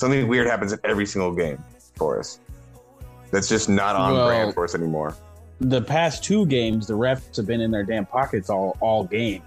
[0.00, 1.62] Something weird happens in every single game
[1.94, 2.40] for us.
[3.32, 5.14] That's just not on well, brand for us anymore.
[5.60, 9.42] The past two games, the refs have been in their damn pockets all all game.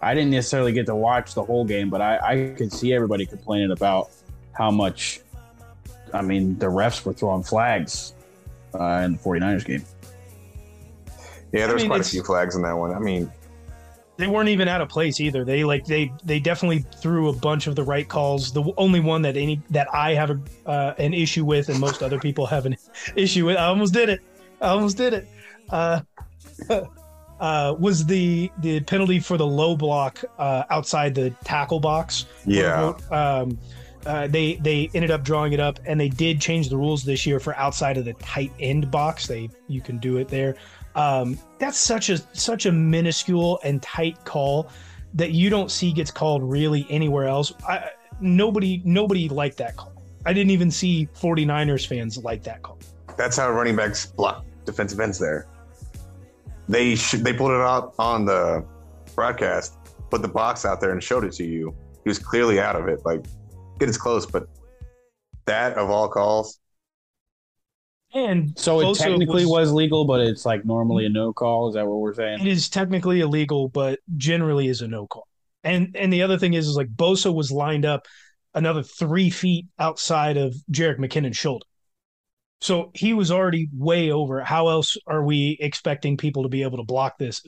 [0.00, 3.26] I didn't necessarily get to watch the whole game, but I, I could see everybody
[3.26, 4.08] complaining about
[4.52, 5.20] how much.
[6.14, 8.14] I mean, the refs were throwing flags
[8.80, 9.84] uh, in the 49ers game.
[11.52, 12.94] Yeah, there's I mean, quite a few flags in that one.
[12.94, 13.30] I mean,
[14.18, 15.44] they weren't even out of place either.
[15.44, 18.52] They like they they definitely threw a bunch of the right calls.
[18.52, 22.02] The only one that any that I have a, uh, an issue with, and most
[22.02, 22.76] other people have an
[23.16, 23.56] issue with.
[23.56, 24.20] I almost did it.
[24.60, 25.28] I almost did it.
[25.70, 26.00] Uh,
[27.40, 32.26] uh, was the the penalty for the low block uh, outside the tackle box?
[32.44, 32.94] Yeah.
[33.12, 33.56] Um,
[34.04, 37.24] uh, they they ended up drawing it up, and they did change the rules this
[37.24, 39.28] year for outside of the tight end box.
[39.28, 40.56] They you can do it there.
[40.94, 44.70] Um, that's such a such a minuscule and tight call
[45.14, 47.52] that you don't see gets called really anywhere else.
[47.68, 49.92] I, nobody nobody liked that call.
[50.26, 52.78] I didn't even see 49ers fans like that call.
[53.16, 55.46] That's how running backs block defensive ends there.
[56.68, 58.64] They sh- they pulled it out on the
[59.14, 59.78] broadcast,
[60.10, 61.74] put the box out there and showed it to you.
[62.04, 63.00] He was clearly out of it.
[63.04, 63.24] Like,
[63.78, 64.48] get as close, but
[65.46, 66.60] that of all calls,
[68.26, 71.68] and so it technically was, was, legal, but it's like normally a no call.
[71.68, 72.40] Is that what we're saying?
[72.40, 75.26] It is technically illegal, but generally is a no call.
[75.64, 78.06] And and the other thing is, is like Bosa was lined up
[78.54, 81.66] another three feet outside of Jerick McKinnon's shoulder.
[82.60, 84.42] So he was already way over.
[84.42, 87.42] How else are we expecting people to be able to block this?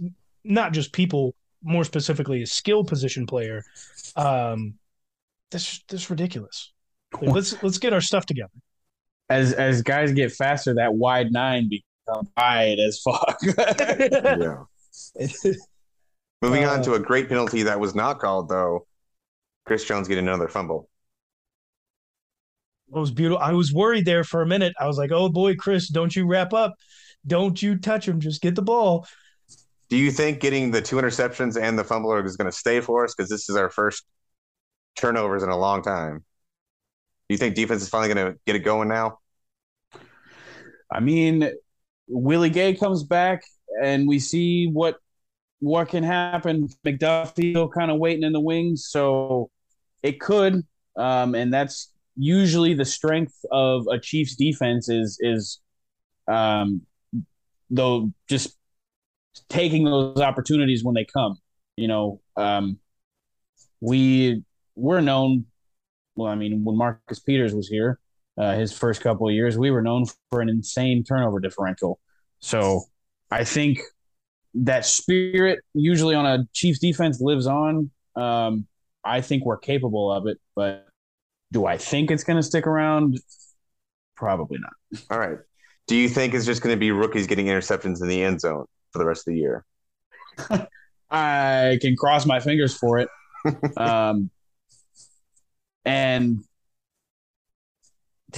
[0.44, 3.64] Not just people, more specifically, a skill position player.
[4.16, 4.74] Um,
[5.50, 6.72] this this ridiculous.
[7.12, 8.52] Like, let's let's get our stuff together
[9.30, 13.38] as as guys get faster, that wide nine becomes wide as fuck.
[13.58, 14.64] yeah.
[16.42, 18.86] Moving uh, on to a great penalty that was not called, though.
[19.66, 20.88] Chris Jones getting another fumble.
[22.88, 23.40] It was beautiful.
[23.40, 24.72] I was worried there for a minute.
[24.80, 26.74] I was like, "Oh boy, Chris, don't you wrap up?
[27.26, 28.18] Don't you touch him?
[28.20, 29.06] Just get the ball."
[29.90, 33.04] Do you think getting the two interceptions and the fumble is going to stay for
[33.04, 33.14] us?
[33.14, 34.04] Because this is our first
[34.96, 36.24] turnovers in a long time.
[37.28, 39.19] Do you think defense is finally going to get it going now?
[40.92, 41.50] I mean,
[42.08, 43.42] Willie Gay comes back,
[43.82, 44.96] and we see what
[45.60, 46.68] what can happen.
[46.86, 49.50] McDuffie still kind of waiting in the wings, so
[50.02, 50.62] it could,
[50.96, 55.60] um, and that's usually the strength of a Chiefs defense is is
[56.28, 56.82] um,
[57.70, 58.56] though just
[59.48, 61.38] taking those opportunities when they come.
[61.76, 62.78] You know, um,
[63.80, 64.42] we
[64.74, 65.46] we're known.
[66.16, 67.98] Well, I mean, when Marcus Peters was here,
[68.40, 72.00] uh, his first couple of years, we were known for an insane turnover differential.
[72.38, 72.84] So
[73.30, 73.80] I think
[74.54, 77.90] that spirit usually on a Chiefs defense lives on.
[78.16, 78.66] Um,
[79.04, 80.86] I think we're capable of it, but
[81.52, 83.18] do I think it's going to stick around?
[84.16, 85.02] Probably not.
[85.10, 85.38] All right.
[85.86, 88.64] Do you think it's just going to be rookies getting interceptions in the end zone
[88.92, 89.64] for the rest of the year?
[91.10, 93.08] I can cross my fingers for it.
[93.76, 94.30] um,
[95.84, 96.42] and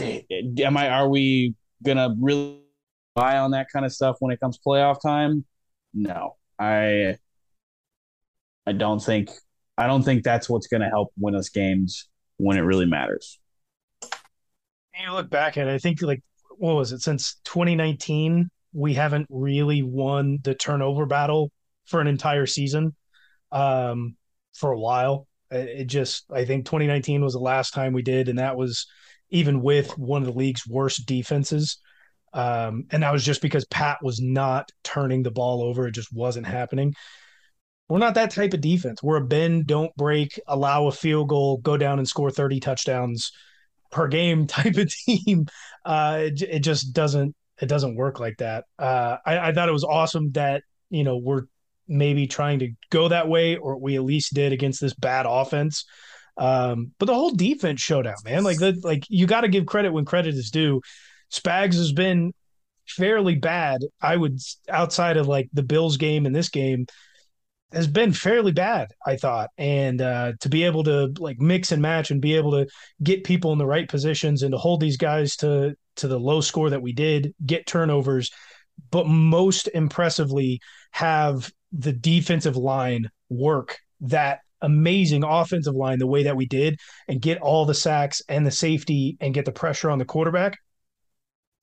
[0.01, 0.89] am I?
[0.89, 2.61] Are we gonna really
[3.15, 5.45] buy on that kind of stuff when it comes playoff time?
[5.95, 7.17] No, I.
[8.67, 9.31] I don't think.
[9.77, 13.41] I don't think that's what's to help win us games when it really matters.
[15.03, 16.23] you look back at it, I think like
[16.59, 21.51] what was it since 2019 we haven't really won the turnover battle
[21.87, 22.95] for an entire season
[23.51, 24.17] um,
[24.55, 25.27] for a while.
[25.51, 28.87] It just I think 2019 was the last time we did, and that was
[29.33, 31.79] even with one of the league's worst defenses.
[32.33, 35.87] Um, and that was just because Pat was not turning the ball over.
[35.87, 36.95] It just wasn't happening.
[37.89, 39.03] We're not that type of defense.
[39.03, 43.33] We're a bend, don't break, allow a field goal, go down and score 30 touchdowns.
[43.91, 45.47] per game type of team.
[45.85, 48.65] Uh, it, it just doesn't it doesn't work like that.
[48.79, 51.43] Uh, I, I thought it was awesome that you know we're
[51.87, 55.85] maybe trying to go that way, or we at least did against this bad offense.
[56.37, 59.93] Um, but the whole defense showdown, man, like that, like you got to give credit
[59.93, 60.81] when credit is due.
[61.31, 62.33] Spags has been
[62.87, 63.83] fairly bad.
[64.01, 66.87] I would outside of like the Bills game and this game
[67.73, 69.51] has been fairly bad, I thought.
[69.57, 72.67] And uh, to be able to like mix and match and be able to
[73.03, 76.41] get people in the right positions and to hold these guys to to the low
[76.41, 78.31] score that we did, get turnovers,
[78.91, 86.37] but most impressively have the defensive line work that amazing offensive line the way that
[86.37, 89.99] we did and get all the sacks and the safety and get the pressure on
[89.99, 90.57] the quarterback.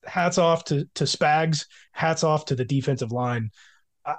[0.06, 1.66] Hats off to to Spags.
[1.92, 3.50] Hats off to the defensive line.
[4.06, 4.16] Uh,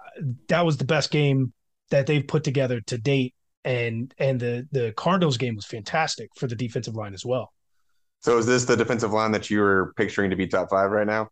[0.49, 1.53] that was the best game
[1.91, 6.47] that they've put together to date, and and the the Cardinals game was fantastic for
[6.47, 7.53] the defensive line as well.
[8.21, 11.07] So is this the defensive line that you were picturing to be top five right
[11.07, 11.31] now?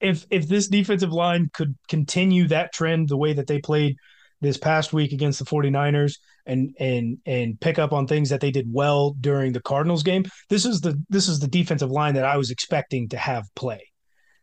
[0.00, 3.96] If if this defensive line could continue that trend the way that they played
[4.42, 8.50] this past week against the 49ers and and and pick up on things that they
[8.50, 10.24] did well during the Cardinals game.
[10.50, 13.90] This is the this is the defensive line that I was expecting to have play.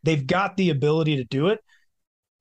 [0.04, 1.60] They've got the ability to do it.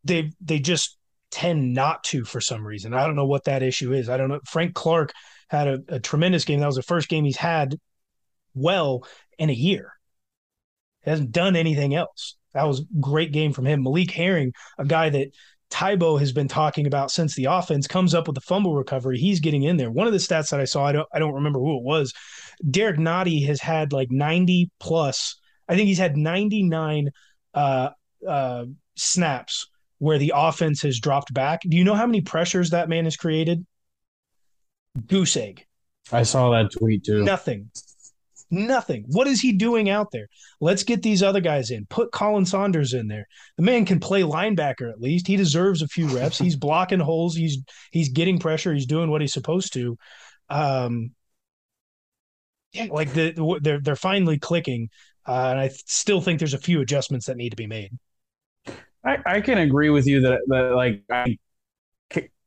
[0.05, 0.97] They they just
[1.31, 2.94] tend not to for some reason.
[2.94, 4.09] I don't know what that issue is.
[4.09, 4.40] I don't know.
[4.47, 5.12] Frank Clark
[5.49, 6.61] had a, a tremendous game.
[6.61, 7.77] That was the first game he's had
[8.55, 9.05] well
[9.37, 9.92] in a year.
[11.03, 12.37] He hasn't done anything else.
[12.55, 13.83] That was great game from him.
[13.83, 15.29] Malik Herring, a guy that
[15.70, 19.18] Tybo has been talking about since the offense comes up with the fumble recovery.
[19.18, 19.90] He's getting in there.
[19.90, 22.12] One of the stats that I saw, I don't I don't remember who it was.
[22.68, 25.37] Derrick Nnadi has had like 90 plus.
[25.68, 27.11] I think he's had 99
[27.54, 27.90] uh,
[28.26, 28.64] uh,
[28.96, 31.61] snaps where the offense has dropped back.
[31.68, 33.66] Do you know how many pressures that man has created?
[35.07, 35.66] Goose egg.
[36.11, 37.22] I saw that tweet too.
[37.24, 37.70] Nothing.
[38.50, 39.04] Nothing.
[39.08, 40.28] What is he doing out there?
[40.61, 41.87] Let's get these other guys in.
[41.87, 43.26] Put Khalen Saunders in there.
[43.58, 45.26] The man can play linebacker at least.
[45.26, 46.38] He deserves a few reps.
[46.38, 47.37] He's blocking holes.
[47.37, 47.58] He's
[47.90, 48.72] he's getting pressure.
[48.72, 49.98] He's doing what he's supposed to.
[50.48, 51.11] Um,
[52.72, 54.88] yeah, like the, they're they're finally clicking,
[55.26, 57.90] uh, and I still think there's a few adjustments that need to be made.
[59.04, 61.37] I, I can agree with you that that like I,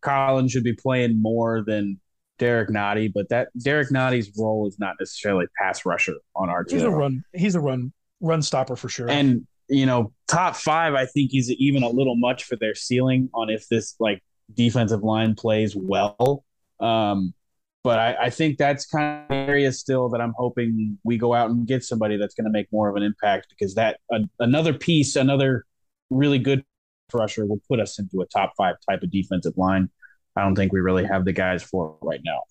[0.04, 2.00] Khalen should be playing more than
[2.42, 6.80] Derrick Nnadi, but that Derrick Nnadi's role is not necessarily pass rusher on our team.
[6.80, 7.24] He's a run.
[7.34, 9.08] He's a run run stopper for sure.
[9.08, 13.30] And you know, top five, I think he's even a little much for their ceiling
[13.36, 16.44] on if this like defensive line plays well.
[16.80, 17.36] Um,
[17.84, 21.52] but I, I think that's kind of area still that I'm hoping we go out
[21.52, 24.74] and get somebody that's going to make more of an impact because that uh, another
[24.74, 25.66] piece, another
[26.10, 26.66] really good
[27.14, 29.90] rusher will put us into a top five type of defensive line.
[30.36, 32.42] I don't think we really have the guys for right now.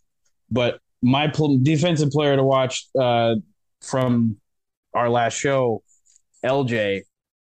[0.50, 3.36] But my pl- defensive player to watch uh,
[3.80, 4.36] from
[4.94, 5.82] our last show,
[6.44, 7.02] LJ,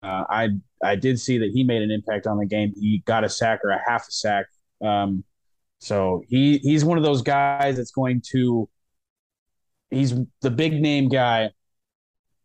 [0.03, 0.49] uh, I
[0.83, 2.73] I did see that he made an impact on the game.
[2.79, 4.47] He got a sack or a half a sack.
[4.85, 5.25] Um,
[5.79, 8.69] so he he's one of those guys that's going to.
[9.91, 11.51] He's the big name guy,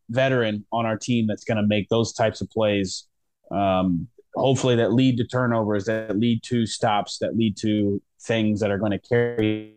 [0.09, 3.07] veteran on our team that's going to make those types of plays.
[3.49, 4.07] Um,
[4.41, 8.77] hopefully that lead to turnovers, that lead to stops, that lead to things that are
[8.77, 9.75] going to carry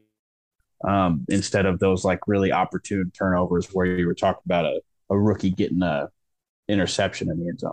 [0.86, 5.18] um, instead of those like really opportune turnovers where you were talking about a, a
[5.18, 6.08] rookie getting a
[6.68, 7.72] interception in the end zone.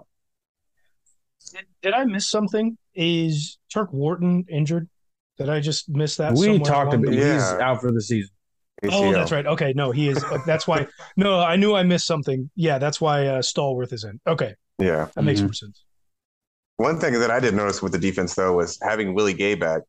[1.53, 2.77] Did, did I miss something?
[2.93, 4.89] Is Turk Wharton injured?
[5.37, 6.33] Did I just miss that?
[6.33, 7.33] We talked about yeah.
[7.33, 8.31] he's out for the season.
[8.83, 8.89] ACL.
[8.93, 9.45] Oh, that's right.
[9.45, 10.23] Okay, no, he is.
[10.45, 10.87] that's why.
[11.15, 12.49] No, I knew I missed something.
[12.55, 14.19] Yeah, that's why uh, Stallworth is in.
[14.25, 15.47] Okay, yeah, that makes mm-hmm.
[15.47, 15.83] more sense.
[16.81, 19.83] One thing that I did notice with the defense though was having Willie Gay back.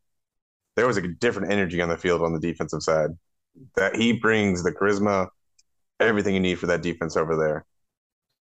[0.76, 3.12] There was a different energy on the field on the defensive side.
[3.76, 5.28] That he brings the charisma,
[6.00, 7.64] everything you need for that defense over there.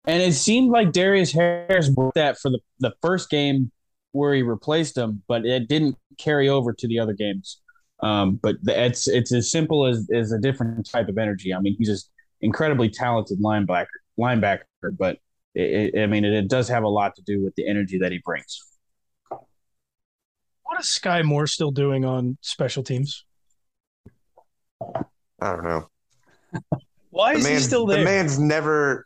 [0.04, 3.72] And it seemed like Darius Harris brought that for the, the first game
[4.12, 7.62] where he replaced him, but it didn't carry over to the other games.
[8.02, 11.54] Um, but it's it's as simple as, as a different type of energy.
[11.54, 12.10] I mean, he's just
[12.42, 13.86] incredibly talented linebacker
[14.20, 14.66] linebacker,
[15.00, 15.20] but
[15.56, 18.12] it, I mean, it, it does have a lot to do with the energy that
[18.12, 18.60] he brings.
[19.30, 23.26] What is Skyy Moore still doing on special teams?
[24.82, 25.88] I don't know.
[27.10, 28.00] Why is he still there?
[28.00, 29.06] The man's never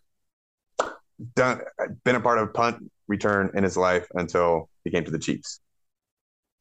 [1.36, 1.62] done
[2.06, 5.60] been a part of punt return in his life until he came to the Chiefs.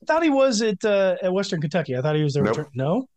[0.02, 1.96] I thought he was at uh, at Western Kentucky.
[1.96, 2.42] I thought he was there.
[2.42, 2.56] Nope.
[2.56, 3.08] Return- no,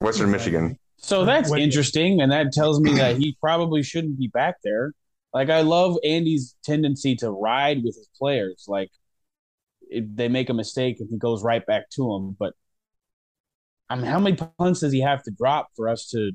[0.00, 0.78] Western Michigan.
[0.98, 4.92] So that's interesting, and that tells me that he probably shouldn't be back there.
[5.32, 8.64] Like I love Andy's tendency to ride with his players.
[8.68, 8.90] Like
[9.88, 12.36] if they make a mistake and he goes right back to them.
[12.38, 12.54] But
[13.88, 16.32] I mean, how many punts does he have to drop for us to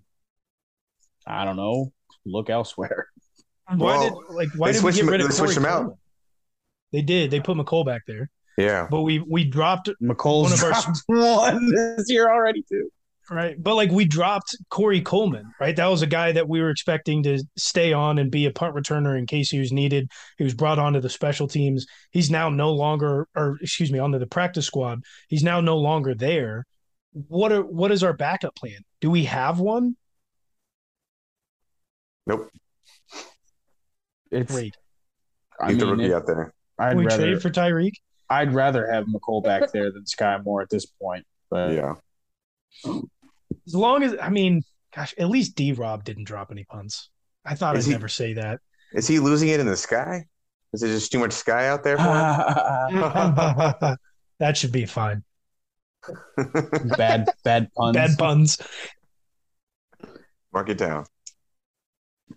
[1.28, 1.92] I don't know.
[2.26, 3.08] Look elsewhere.
[3.76, 5.66] Why did like why they did we switched get him- rid of they switched Corey
[5.66, 5.78] him out.
[5.80, 5.98] Coleman?
[6.94, 7.32] They did.
[7.32, 8.88] They put Mecole back there, Yeah.
[8.90, 12.90] but we we dropped Mecole's One of our- dropped one this year already too.
[13.32, 15.76] Right, but like we dropped Corey Coleman, right?
[15.76, 18.76] That was a guy that we were expecting to stay on and be a punt
[18.76, 20.12] returner in case he was needed.
[20.38, 21.88] He was brought onto the special teams.
[22.12, 25.00] He's now no longer, or excuse me, onto the practice squad.
[25.28, 26.66] He's now no longer there.
[27.14, 28.78] What are what is our backup plan?
[29.02, 29.96] Do we have one?
[32.28, 32.50] Nope.
[34.30, 34.76] It's Great.
[35.60, 36.54] I Leave the mean, rookie it- out there.
[36.78, 37.94] I'd we rather trade for Tyreek?
[38.30, 41.26] I'd rather have Mecole back there than Skyy Moore at this point.
[41.50, 41.94] But Yeah.
[43.68, 44.64] As long as I mean,
[44.96, 47.10] gosh, at least D Rob didn't drop any punts.
[47.46, 48.60] I thought Is I'd he- never say that.
[48.94, 50.26] Is he losing it in the sky?
[50.74, 52.04] Is it just too much sky out there for
[54.40, 55.24] that should be fine.
[56.98, 57.94] bad bad puns.
[57.96, 58.58] Bad puns.
[60.54, 61.06] Mark it down.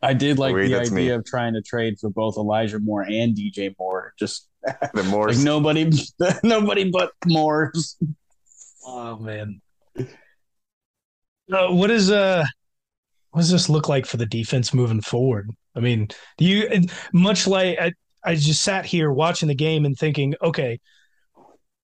[0.03, 1.11] I did like Agreed, the that's idea me.
[1.11, 4.13] of trying to trade for both Elijah Moore and DJ Moore.
[4.19, 4.49] Just
[4.95, 5.91] The more like nobody
[6.43, 7.97] nobody but Moore's.
[8.87, 9.61] Oh man.
[11.53, 12.45] Uh, what is uh
[13.31, 15.51] what does this look like for the defense moving forward?
[15.75, 16.83] I mean, do you
[17.13, 17.93] much like I,
[18.25, 20.81] I just sat here watching the game and thinking, okay,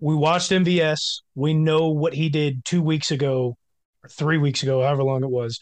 [0.01, 1.23] we watched MVS.
[1.35, 3.57] We know what he did two weeks ago
[4.03, 5.61] or three weeks ago, however long it was,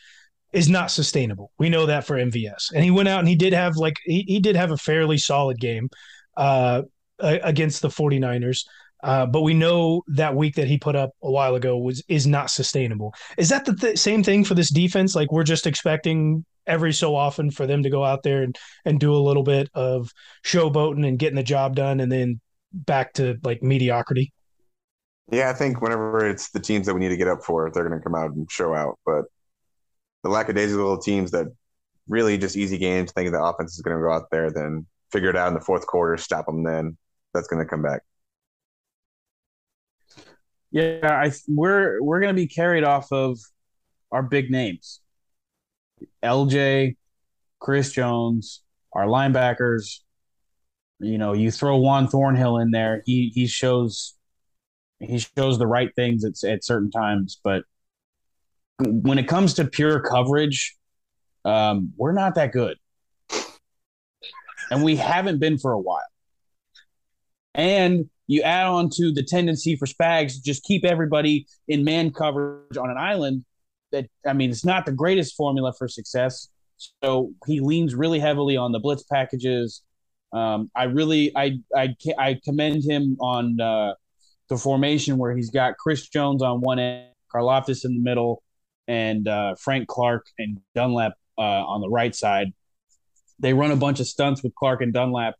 [0.53, 1.53] is not sustainable.
[1.59, 2.73] We know that for MVS.
[2.75, 5.19] And he went out and he did have like he, he did have a fairly
[5.19, 5.89] solid game
[6.37, 6.83] uh
[7.19, 8.65] against the 49ers.
[9.03, 12.27] Uh, but we know that week that he put up a while ago was is
[12.27, 13.15] not sustainable.
[13.37, 15.15] Is that the th- same thing for this defense?
[15.15, 19.01] Like we're just expecting every so often for them to go out there and, and
[19.01, 20.11] do a little bit of
[20.45, 22.41] showboating and getting the job done, and then
[22.73, 24.33] back to like mediocrity.
[25.31, 27.89] Yeah, I think whenever it's the teams that we need to get up for, they're
[27.89, 28.99] going to come out and show out.
[29.07, 29.25] But
[30.23, 31.47] the lackadaisical teams that
[32.09, 35.31] really just easy games, thinking the offense is going to go out there, then figure
[35.31, 36.63] it out in the fourth quarter, stop them.
[36.63, 36.97] Then
[37.35, 38.03] that's going to come back.
[40.73, 43.39] Yeah, I we're we're gonna be carried off of
[44.11, 45.01] our big names.
[46.23, 46.97] LJ,
[47.61, 48.63] Chris Jones,
[48.93, 50.01] our linebackers.
[50.99, 54.15] You know, you throw Juan Thornhill in there, he he shows
[54.99, 57.65] he shows the right things at, at certain times, but
[58.79, 60.77] when it comes to pure coverage,
[61.45, 62.77] um, we're not that good.
[64.71, 66.01] And we haven't been for a while.
[67.55, 72.11] And you add on to the tendency for Spags to just keep everybody in man
[72.11, 73.45] coverage on an island.
[73.91, 76.49] That I mean, it's not the greatest formula for success.
[77.03, 79.83] So he leans really heavily on the blitz packages.
[80.33, 83.95] Um, I really, I, I, I commend him on uh,
[84.49, 88.43] the formation where he's got Chris Jones on one end, Karlaftis in the middle,
[88.89, 92.49] and uh, Frank Clark and Dunlap uh, on the right side.
[93.39, 95.35] They run a bunch of stunts with Clark and Dunlap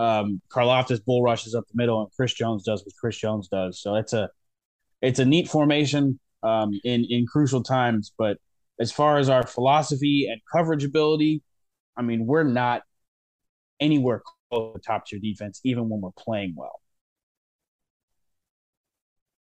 [0.00, 3.80] um, Karlaftis bull rushes up the middle, and Chris Jones does what Chris Jones does.
[3.82, 4.30] So it's a
[5.02, 8.12] it's a neat formation um, in in crucial times.
[8.16, 8.38] But
[8.80, 11.42] as far as our philosophy and coverage ability,
[11.96, 12.82] I mean, we're not
[13.78, 16.80] anywhere close to top tier defense, even when we're playing well.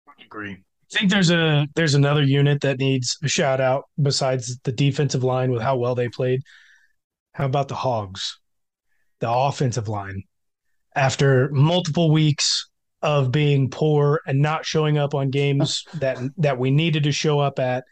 [0.09, 0.51] I agree.
[0.51, 5.23] I think there's a there's another unit that needs a shout out besides the defensive
[5.23, 6.41] line with how well they played.
[7.33, 8.39] How about the Hogs?
[9.21, 10.23] The offensive line.
[10.99, 12.69] After multiple weeks
[13.01, 17.39] of being poor and not showing up on games that that we needed to show
[17.39, 17.85] up at,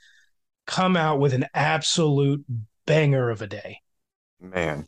[0.65, 2.43] come out with an absolute
[2.85, 3.79] banger of a day.
[4.41, 4.85] Man,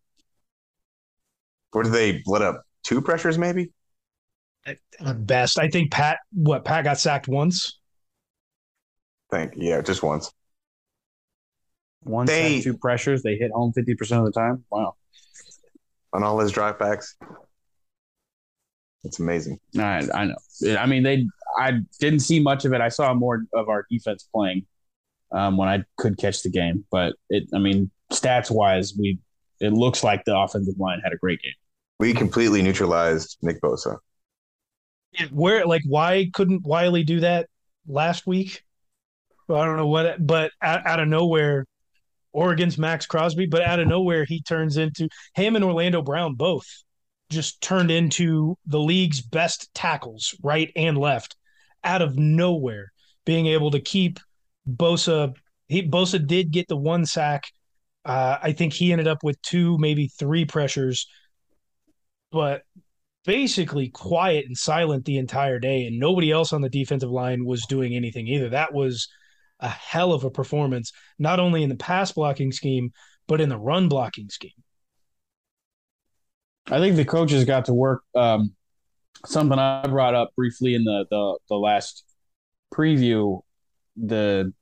[1.71, 2.61] what did they let up?
[2.83, 3.71] Two pressures, maybe.
[4.65, 6.17] At best, I think Pat.
[6.33, 7.79] What Pat got sacked once.
[9.31, 10.29] Think yeah, just once.
[12.01, 14.65] One They- sack, two pressures, they hit home fifty percent of the time.
[14.69, 14.95] Wow,
[16.11, 17.15] on all his drive backs.
[19.03, 19.59] It's amazing.
[19.77, 20.77] I, I know.
[20.77, 21.27] I mean, they.
[21.57, 22.81] I didn't see much of it.
[22.81, 24.65] I saw more of our defense playing
[25.31, 27.47] um, when I could catch the game, but it.
[27.53, 29.19] I mean, stats wise, we.
[29.59, 31.53] It looks like the offensive line had a great game.
[31.99, 33.97] We completely neutralized Nick Bosa.
[35.31, 37.49] Where like why couldn't Wylie do that
[37.87, 38.63] last week?
[39.47, 41.65] Well, I don't know what, but out, out of nowhere,
[42.31, 46.67] Oregon's Maxx Crosby, but out of nowhere he turns into him and Orlando Brown both
[47.29, 51.35] just turned into the league's best tackles, right and left,
[51.83, 52.91] out of nowhere,
[53.25, 54.19] being able to keep
[54.67, 55.35] Bosa.
[55.67, 57.43] He Bosa did get the one sack.
[58.05, 61.07] Uh, I think he ended up with two, maybe three pressures,
[62.31, 62.63] but
[63.25, 67.65] basically quiet and silent the entire day, and nobody else on the defensive line was
[67.67, 68.49] doing anything either.
[68.49, 69.07] That was
[69.59, 72.91] a hell of a performance, not only in the pass blocking scheme,
[73.27, 74.51] but in the run blocking scheme.
[76.71, 78.53] I think the coaches got to work um,
[79.25, 82.03] something I brought up briefly in the, the the last
[82.73, 83.41] preview.
[83.97, 84.53] The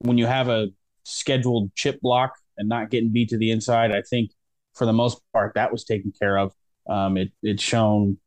[0.00, 0.68] when you have a
[1.04, 4.30] scheduled chip block and not getting beat to the inside, I think
[4.74, 6.52] for the most part that was taken care of.
[6.88, 8.18] Um, it it's shown.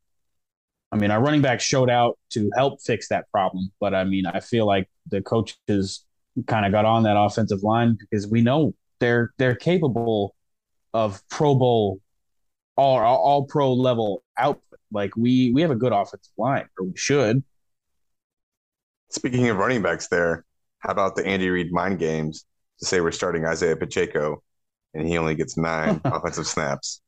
[0.93, 4.25] I mean, our running back showed out to help fix that problem, but I mean,
[4.25, 6.05] I feel like the coaches
[6.47, 10.35] kind of got on that offensive line because we know they're they're capable
[10.93, 11.99] of Pro Bowl
[12.81, 14.79] all all pro level output.
[14.91, 17.43] Like we we have a good offensive line, or we should.
[19.09, 20.45] Speaking of running backs, there,
[20.79, 22.45] how about the Andy Reid mind games
[22.79, 24.41] to say we're starting Isaiah Pacheco,
[24.93, 27.01] and he only gets nine offensive snaps.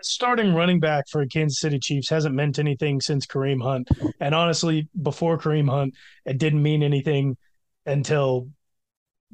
[0.00, 3.88] Starting running back for Kansas City Chiefs hasn't meant anything since Kareem Hunt,
[4.20, 5.94] and honestly, before Kareem Hunt,
[6.24, 7.36] it didn't mean anything
[7.86, 8.48] until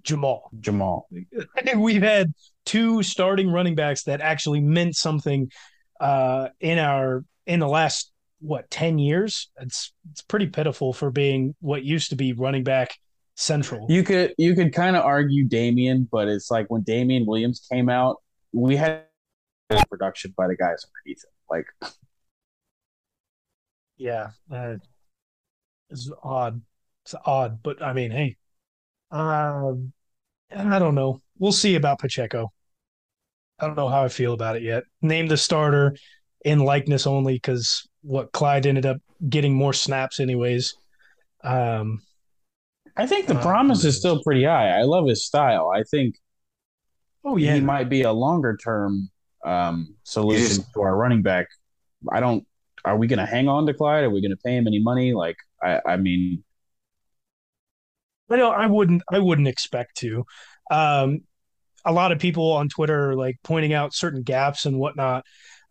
[0.03, 0.51] Jamal.
[0.61, 1.09] Jamal.
[1.76, 2.33] We've had
[2.69, 5.51] two starting running backs that actually meant something
[6.01, 9.51] uh, in our in the last what 10 years?
[9.59, 12.95] It's it's pretty pitiful for being what used to be running back
[13.37, 13.87] central.
[13.89, 17.89] You could you could kind of argue Damien but it's like when Damien Williams came
[17.89, 18.19] out
[18.53, 19.05] we had
[19.89, 21.93] production by the guys underneath him like
[23.97, 24.77] yeah uh,
[25.91, 26.61] it's odd.
[27.05, 28.37] It's odd but i mean hey
[29.11, 29.93] um
[30.55, 31.23] i don't know.
[31.39, 32.53] We'll see about pacheco
[33.61, 34.85] I don't know how I feel about it yet.
[35.03, 35.97] Name the starter
[36.45, 38.99] in likeness only because what Clyde ended up
[39.29, 40.75] getting more snaps anyways.
[41.43, 42.03] Um,
[42.97, 44.71] I think the uh, promise is still pretty high.
[44.79, 45.71] I love his style.
[45.75, 46.17] I think.
[47.25, 49.11] Oh yeah, he might be a longer term
[49.45, 51.47] um, solution to our running back.
[52.11, 52.45] I don't.
[52.85, 54.05] Are we going to hang on to Clyde?
[54.05, 55.13] Are we going to pay him any money?
[55.13, 56.45] Like, I, I mean,
[58.31, 58.55] I don't.
[58.55, 59.03] I wouldn't.
[59.11, 60.25] I wouldn't expect to.
[60.71, 61.21] Um,
[61.85, 65.24] a lot of people on Twitter like pointing out certain gaps and whatnot,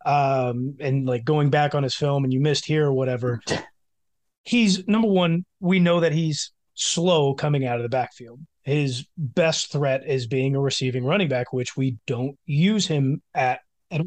[0.05, 3.41] um, and like going back on his film and you missed here or whatever.
[4.43, 5.43] He's number one.
[5.59, 8.39] We know that he's slow coming out of the backfield.
[8.63, 13.59] His best threat is being a receiving running back, which we don't use him at.
[13.91, 14.01] at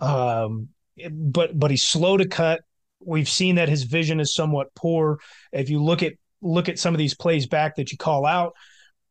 [0.00, 0.70] um,
[1.12, 2.60] but but he's slow to cut.
[2.98, 5.20] We've seen that his vision is somewhat poor.
[5.52, 8.52] If you look at look at some of these plays back that you call out,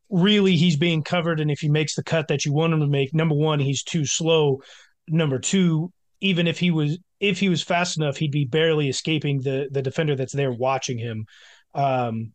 [0.09, 2.87] really he's being covered and if he makes the cut that you want him to
[2.87, 4.61] make number one he's too slow.
[5.07, 5.91] Number two
[6.21, 9.81] even if he was if he was fast enough he'd be barely escaping the the
[9.81, 11.25] defender that's there watching him.
[11.73, 12.33] Um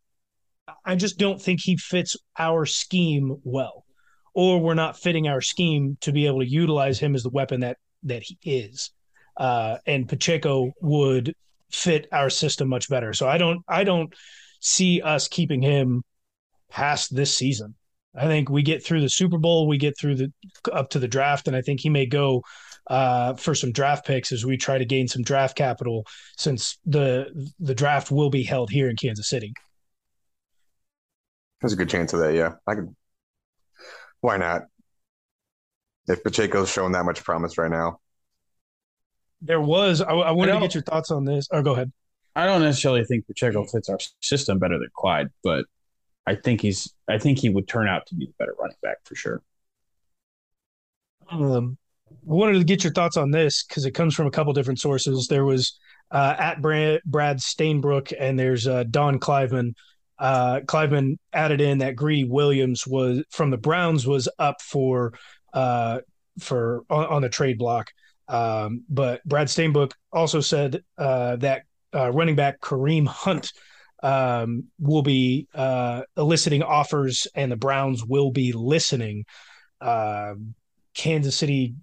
[0.84, 3.84] i just don't think he fits our scheme well
[4.34, 7.60] or we're not fitting our scheme to be able to utilize him as the weapon
[7.60, 8.90] that that he is.
[9.36, 11.34] Uh and pacheco would
[11.70, 13.12] fit our system much better.
[13.12, 14.12] So i don't i don't
[14.60, 16.02] see us keeping him
[16.70, 17.74] past this season.
[18.14, 20.32] I think we get through the Super Bowl, we get through the
[20.72, 22.42] up to the draft, and I think he may go
[22.88, 26.04] uh, for some draft picks as we try to gain some draft capital
[26.36, 29.52] since the the draft will be held here in Kansas City.
[31.60, 32.34] There's a good chance of that.
[32.34, 32.94] Yeah, I could.
[34.20, 34.62] Why not?
[36.08, 38.00] If Pacheco's showing that much promise right now,
[39.40, 40.00] there was.
[40.00, 41.46] I, I wanted I to get your thoughts on this.
[41.52, 41.92] Or oh, go ahead.
[42.34, 45.66] I don't necessarily think Pacheco fits our system better than Clyde, but
[46.31, 48.99] I think he's I think he would turn out to be the better running back
[49.05, 49.43] for sure.
[51.28, 51.76] Um,
[52.22, 55.26] wanted to get your thoughts on this because it comes from a couple different sources.
[55.26, 55.78] There was
[56.12, 59.74] uh, at Brad, Brad Stainbrook and there's uh, Dov Kleiman.
[60.20, 65.14] Uh, Kleiman added in that Greedy Williams was from the Browns was up for
[65.53, 66.01] uh,
[66.39, 67.91] for on, on, the trade block.
[68.28, 71.62] Um, but Brad Stainbrook also said uh, that
[71.93, 73.53] uh, running back Kareem Hunt
[74.03, 79.24] um, will be uh, eliciting offers, and the Browns will be listening.
[79.80, 80.34] Uh,
[80.94, 81.74] Kansas City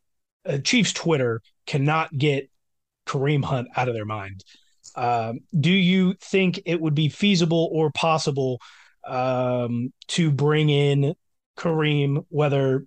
[0.46, 2.50] uh, Chiefs Twitter cannot get
[3.06, 4.44] Kareem Hunt out of their mind.
[4.96, 8.60] Um, do you think it would be feasible or possible
[9.08, 11.14] um, to bring in
[11.58, 12.86] Kareem, whether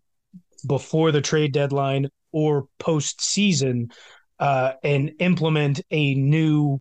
[0.67, 3.91] before the trade deadline or postseason,
[4.39, 6.79] uh, and implement a new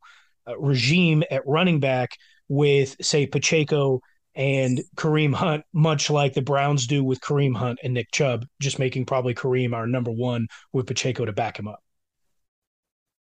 [0.47, 2.17] uh, regime at running back
[2.49, 4.01] with, say, Pacheco
[4.35, 8.79] and Kareem Hunt, much like the Browns do with Kareem Hunt and Nick Chubb, just
[8.79, 11.81] making probably Kareem our number one with Pacheco to back him up.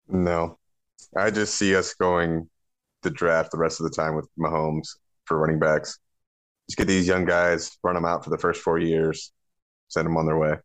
[0.08, 0.58] No,
[1.16, 2.48] I just see us going
[3.02, 4.88] the draft the rest of the time with Mahomes
[5.24, 5.98] for running backs.
[6.68, 9.32] Just get these young guys, run them out for the first four years,
[9.88, 10.56] send them on their way.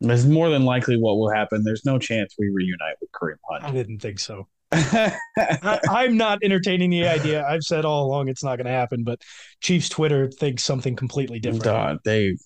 [0.00, 1.62] It's more than likely what will happen.
[1.62, 3.64] There's no chance we reunite with Kareem Hunt.
[3.64, 4.48] I didn't think so.
[4.72, 7.46] I, I'm not entertaining the idea.
[7.46, 9.20] I've said all along it's not going to happen, but
[9.60, 11.64] Chiefs Twitter thinks something completely different.
[11.64, 12.36] Duh, they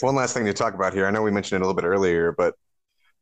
[0.00, 1.06] One last thing to talk about here.
[1.06, 2.54] I know we mentioned it a little bit earlier, but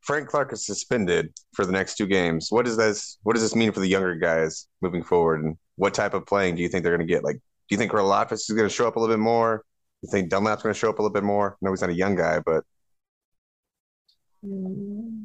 [0.01, 2.47] Frank Clark is suspended for the next two games.
[2.49, 5.43] What does this what does this mean for the younger guys moving forward?
[5.43, 7.23] And what type of playing do you think they're going to get?
[7.23, 9.63] Like, do you think Karlaftis is going to show up a little bit more?
[10.01, 11.51] Do you think Dunlap's going to show up a little bit more?
[11.51, 12.63] I know he's not a young guy, but
[14.43, 15.20] hmm.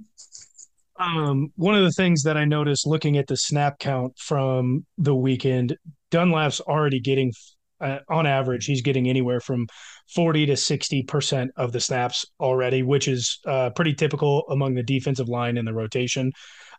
[0.99, 5.14] Um, one of the things that I noticed looking at the snap count from the
[5.14, 5.76] weekend,
[6.11, 7.32] Dunlap's already getting,
[7.80, 9.66] uh, on average, he's getting anywhere from
[10.14, 15.28] 40 to 60% of the snaps already, which is uh, pretty typical among the defensive
[15.28, 16.32] line in the rotation.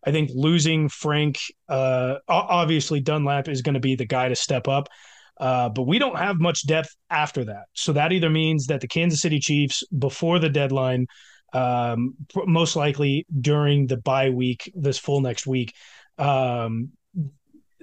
[0.06, 1.38] I think losing Frank,
[1.70, 4.88] uh, obviously, Dunlap is going to be the guy to step up.
[5.40, 7.66] Uh, but we don't have much depth after that.
[7.74, 11.06] So that either means that the Kansas City Chiefs, before the deadline,
[11.54, 15.74] um, most likely during the bye week, this full next week,
[16.18, 16.90] um,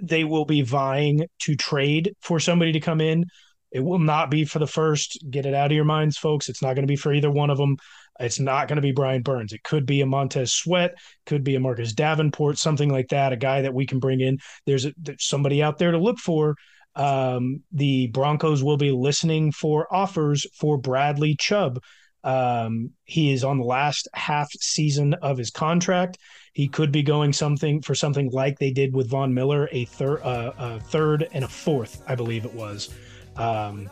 [0.00, 3.24] they will be vying to trade for somebody to come in.
[3.72, 5.18] It will not be for the first.
[5.30, 6.48] Get it out of your minds, folks.
[6.48, 7.76] It's not going to be for either one of them.
[8.20, 9.52] It's not going to be Brian Burns.
[9.52, 10.94] It could be a Montez Sweat,
[11.26, 13.32] could be a Marcus Davenport, something like that.
[13.32, 14.38] A guy that we can bring in.
[14.66, 16.54] There's, a, there's somebody out there to look for.
[16.94, 21.80] Um, the Broncos will be listening for offers for Bradley Chubb.
[22.24, 26.18] Um, he is on the last half season of his contract.
[26.52, 30.22] He could be going something for something like they did with Von Miller, a third,
[30.22, 32.94] uh, a third and a fourth, I believe it was.
[33.36, 33.90] Um,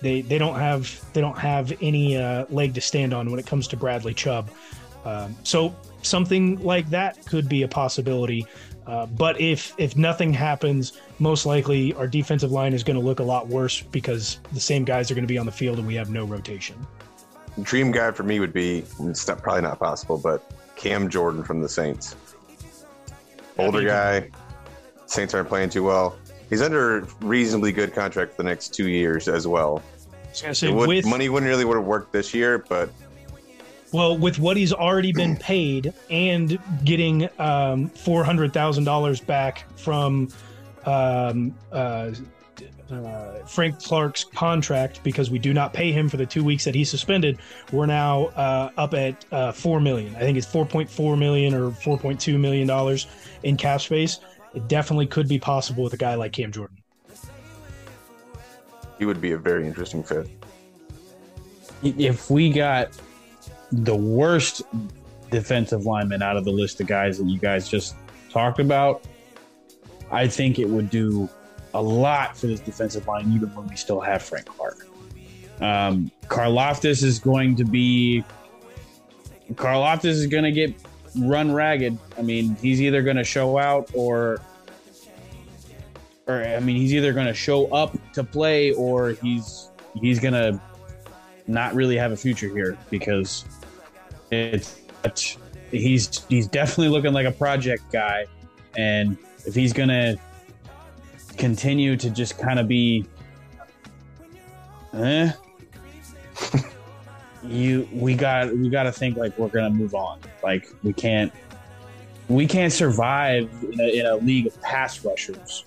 [0.00, 3.46] they they don't have they don't have any uh, leg to stand on when it
[3.46, 4.50] comes to Bradley Chubb.
[5.04, 8.46] Um, so something like that could be a possibility.
[8.86, 13.18] Uh, but if if nothing happens, most likely our defensive line is going to look
[13.18, 15.86] a lot worse because the same guys are going to be on the field and
[15.86, 16.76] we have no rotation.
[17.62, 20.42] Dream guy for me would be it's not, probably not possible, but
[20.76, 22.16] Cam Jordan from the Saints.
[23.58, 24.30] Older guy,
[25.06, 26.16] Saints aren't playing too well.
[26.50, 29.82] He's under reasonably good contract for the next two years as well.
[30.32, 32.90] Say, would, with, money wouldn't really would have worked this year, but
[33.92, 39.64] well, with what he's already been paid and getting um, four hundred thousand dollars back
[39.76, 40.28] from
[40.84, 42.10] um, uh,
[42.90, 46.74] uh, Frank Clark's contract because we do not pay him for the two weeks that
[46.74, 47.38] he's suspended.
[47.72, 50.14] We're now uh, up at uh, four million.
[50.16, 53.06] I think it's four point four million or four point two million dollars
[53.42, 54.20] in cap space.
[54.54, 56.76] It definitely could be possible with a guy like Cam Jordan.
[58.98, 60.28] he would be a very interesting fit.
[61.82, 62.90] if we got
[63.72, 64.62] the worst
[65.30, 67.96] defensive lineman out of the list of guys that you guys just
[68.30, 69.04] talked about,
[70.12, 71.28] I think it would do
[71.74, 74.86] a lot for this defensive line, even when we still have Frank Clark.
[75.60, 78.24] Um, Karlaftis is going to be.
[79.52, 80.74] Karlaftis is going to get
[81.18, 81.98] run ragged.
[82.18, 84.40] I mean, he's either going to show out or,
[86.26, 89.68] or I mean, he's either going to show up to play or he's
[90.00, 90.60] he's going to
[91.46, 93.44] not really have a future here because
[94.30, 94.80] it's
[95.70, 98.26] he's he's definitely looking like a project guy,
[98.76, 100.18] and if he's going to
[101.38, 103.06] continue to just kind of be,
[104.94, 105.32] eh.
[107.42, 111.30] you we got we got to think like we're gonna move on like we can't
[112.28, 115.64] we can't survive in a, in a league of pass rushers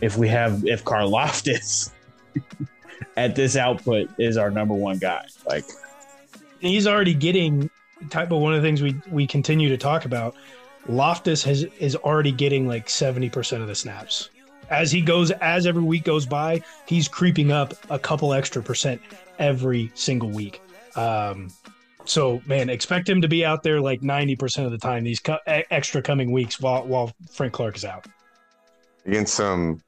[0.00, 1.90] if we have if Karlaftis
[3.16, 5.64] at this output is our number one guy like
[6.60, 7.70] He's already getting
[8.10, 10.34] type of one of the things we we continue to talk about.
[10.88, 14.30] Loftus has is already getting like seventy percent of the snaps.
[14.70, 19.00] As he goes, as every week goes by, he's creeping up a couple extra percent
[19.38, 20.60] every single week.
[20.94, 21.48] Um,
[22.04, 25.20] so man, expect him to be out there like ninety percent of the time these
[25.20, 28.06] co- extra coming weeks while while Frank Clark is out.
[29.06, 29.82] Against some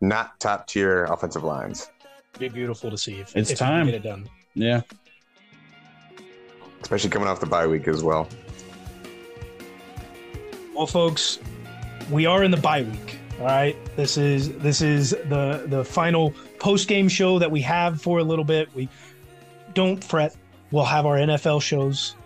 [0.00, 1.88] not top tier offensive lines,
[2.36, 3.86] It'd be beautiful to see if It's if he time.
[3.86, 4.28] get it done.
[4.54, 4.82] yeah
[6.80, 8.28] especially coming off the bye week as well.
[10.74, 11.38] Well, folks,
[12.10, 13.17] we are in the bye week.
[13.40, 18.02] All right, this is this is the the final post game show that we have
[18.02, 18.68] for a little bit.
[18.74, 18.88] We
[19.74, 20.34] don't fret.
[20.72, 22.16] We'll have our NFL shows.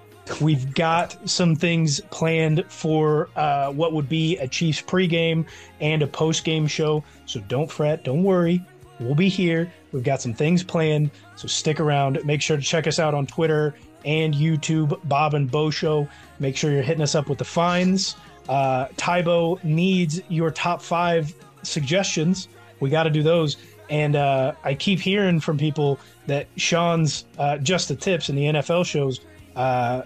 [0.41, 5.45] We've got some things planned for uh, what would be a Chiefs pregame
[5.81, 7.05] and a post game show.
[7.27, 8.05] So don't fret.
[8.05, 8.65] Don't worry.
[8.99, 9.71] We'll be here.
[9.93, 11.11] We've got some things planned.
[11.37, 12.25] So stick around.
[12.25, 16.09] Make sure to check us out on Twitter and YouTube, Bob and Bo Show.
[16.39, 18.17] Make sure you're hitting us up with the fines.
[18.49, 22.49] Uh, Tybo needs your top five suggestions.
[22.81, 23.57] We got to do those.
[23.91, 28.45] And uh, I keep hearing from people that Sean's uh, just the tips in the
[28.45, 29.21] NFL shows
[29.57, 30.03] uh,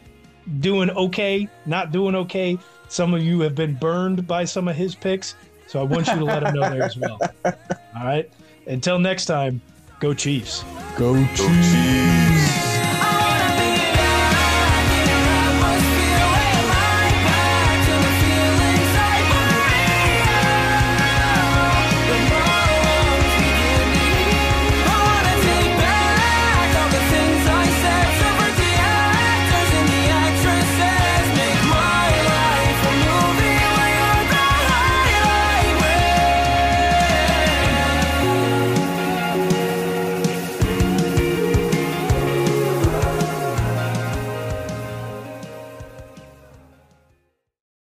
[0.61, 2.59] doing okay, not doing okay.
[2.89, 5.35] Some of you have been burned by some of his picks,
[5.67, 7.19] so I want you to let him know there as well.
[7.45, 7.53] All
[8.05, 8.31] right.
[8.67, 9.61] Until next time,
[10.01, 10.65] go Chiefs.
[10.97, 12.06] Go Go Chiefs.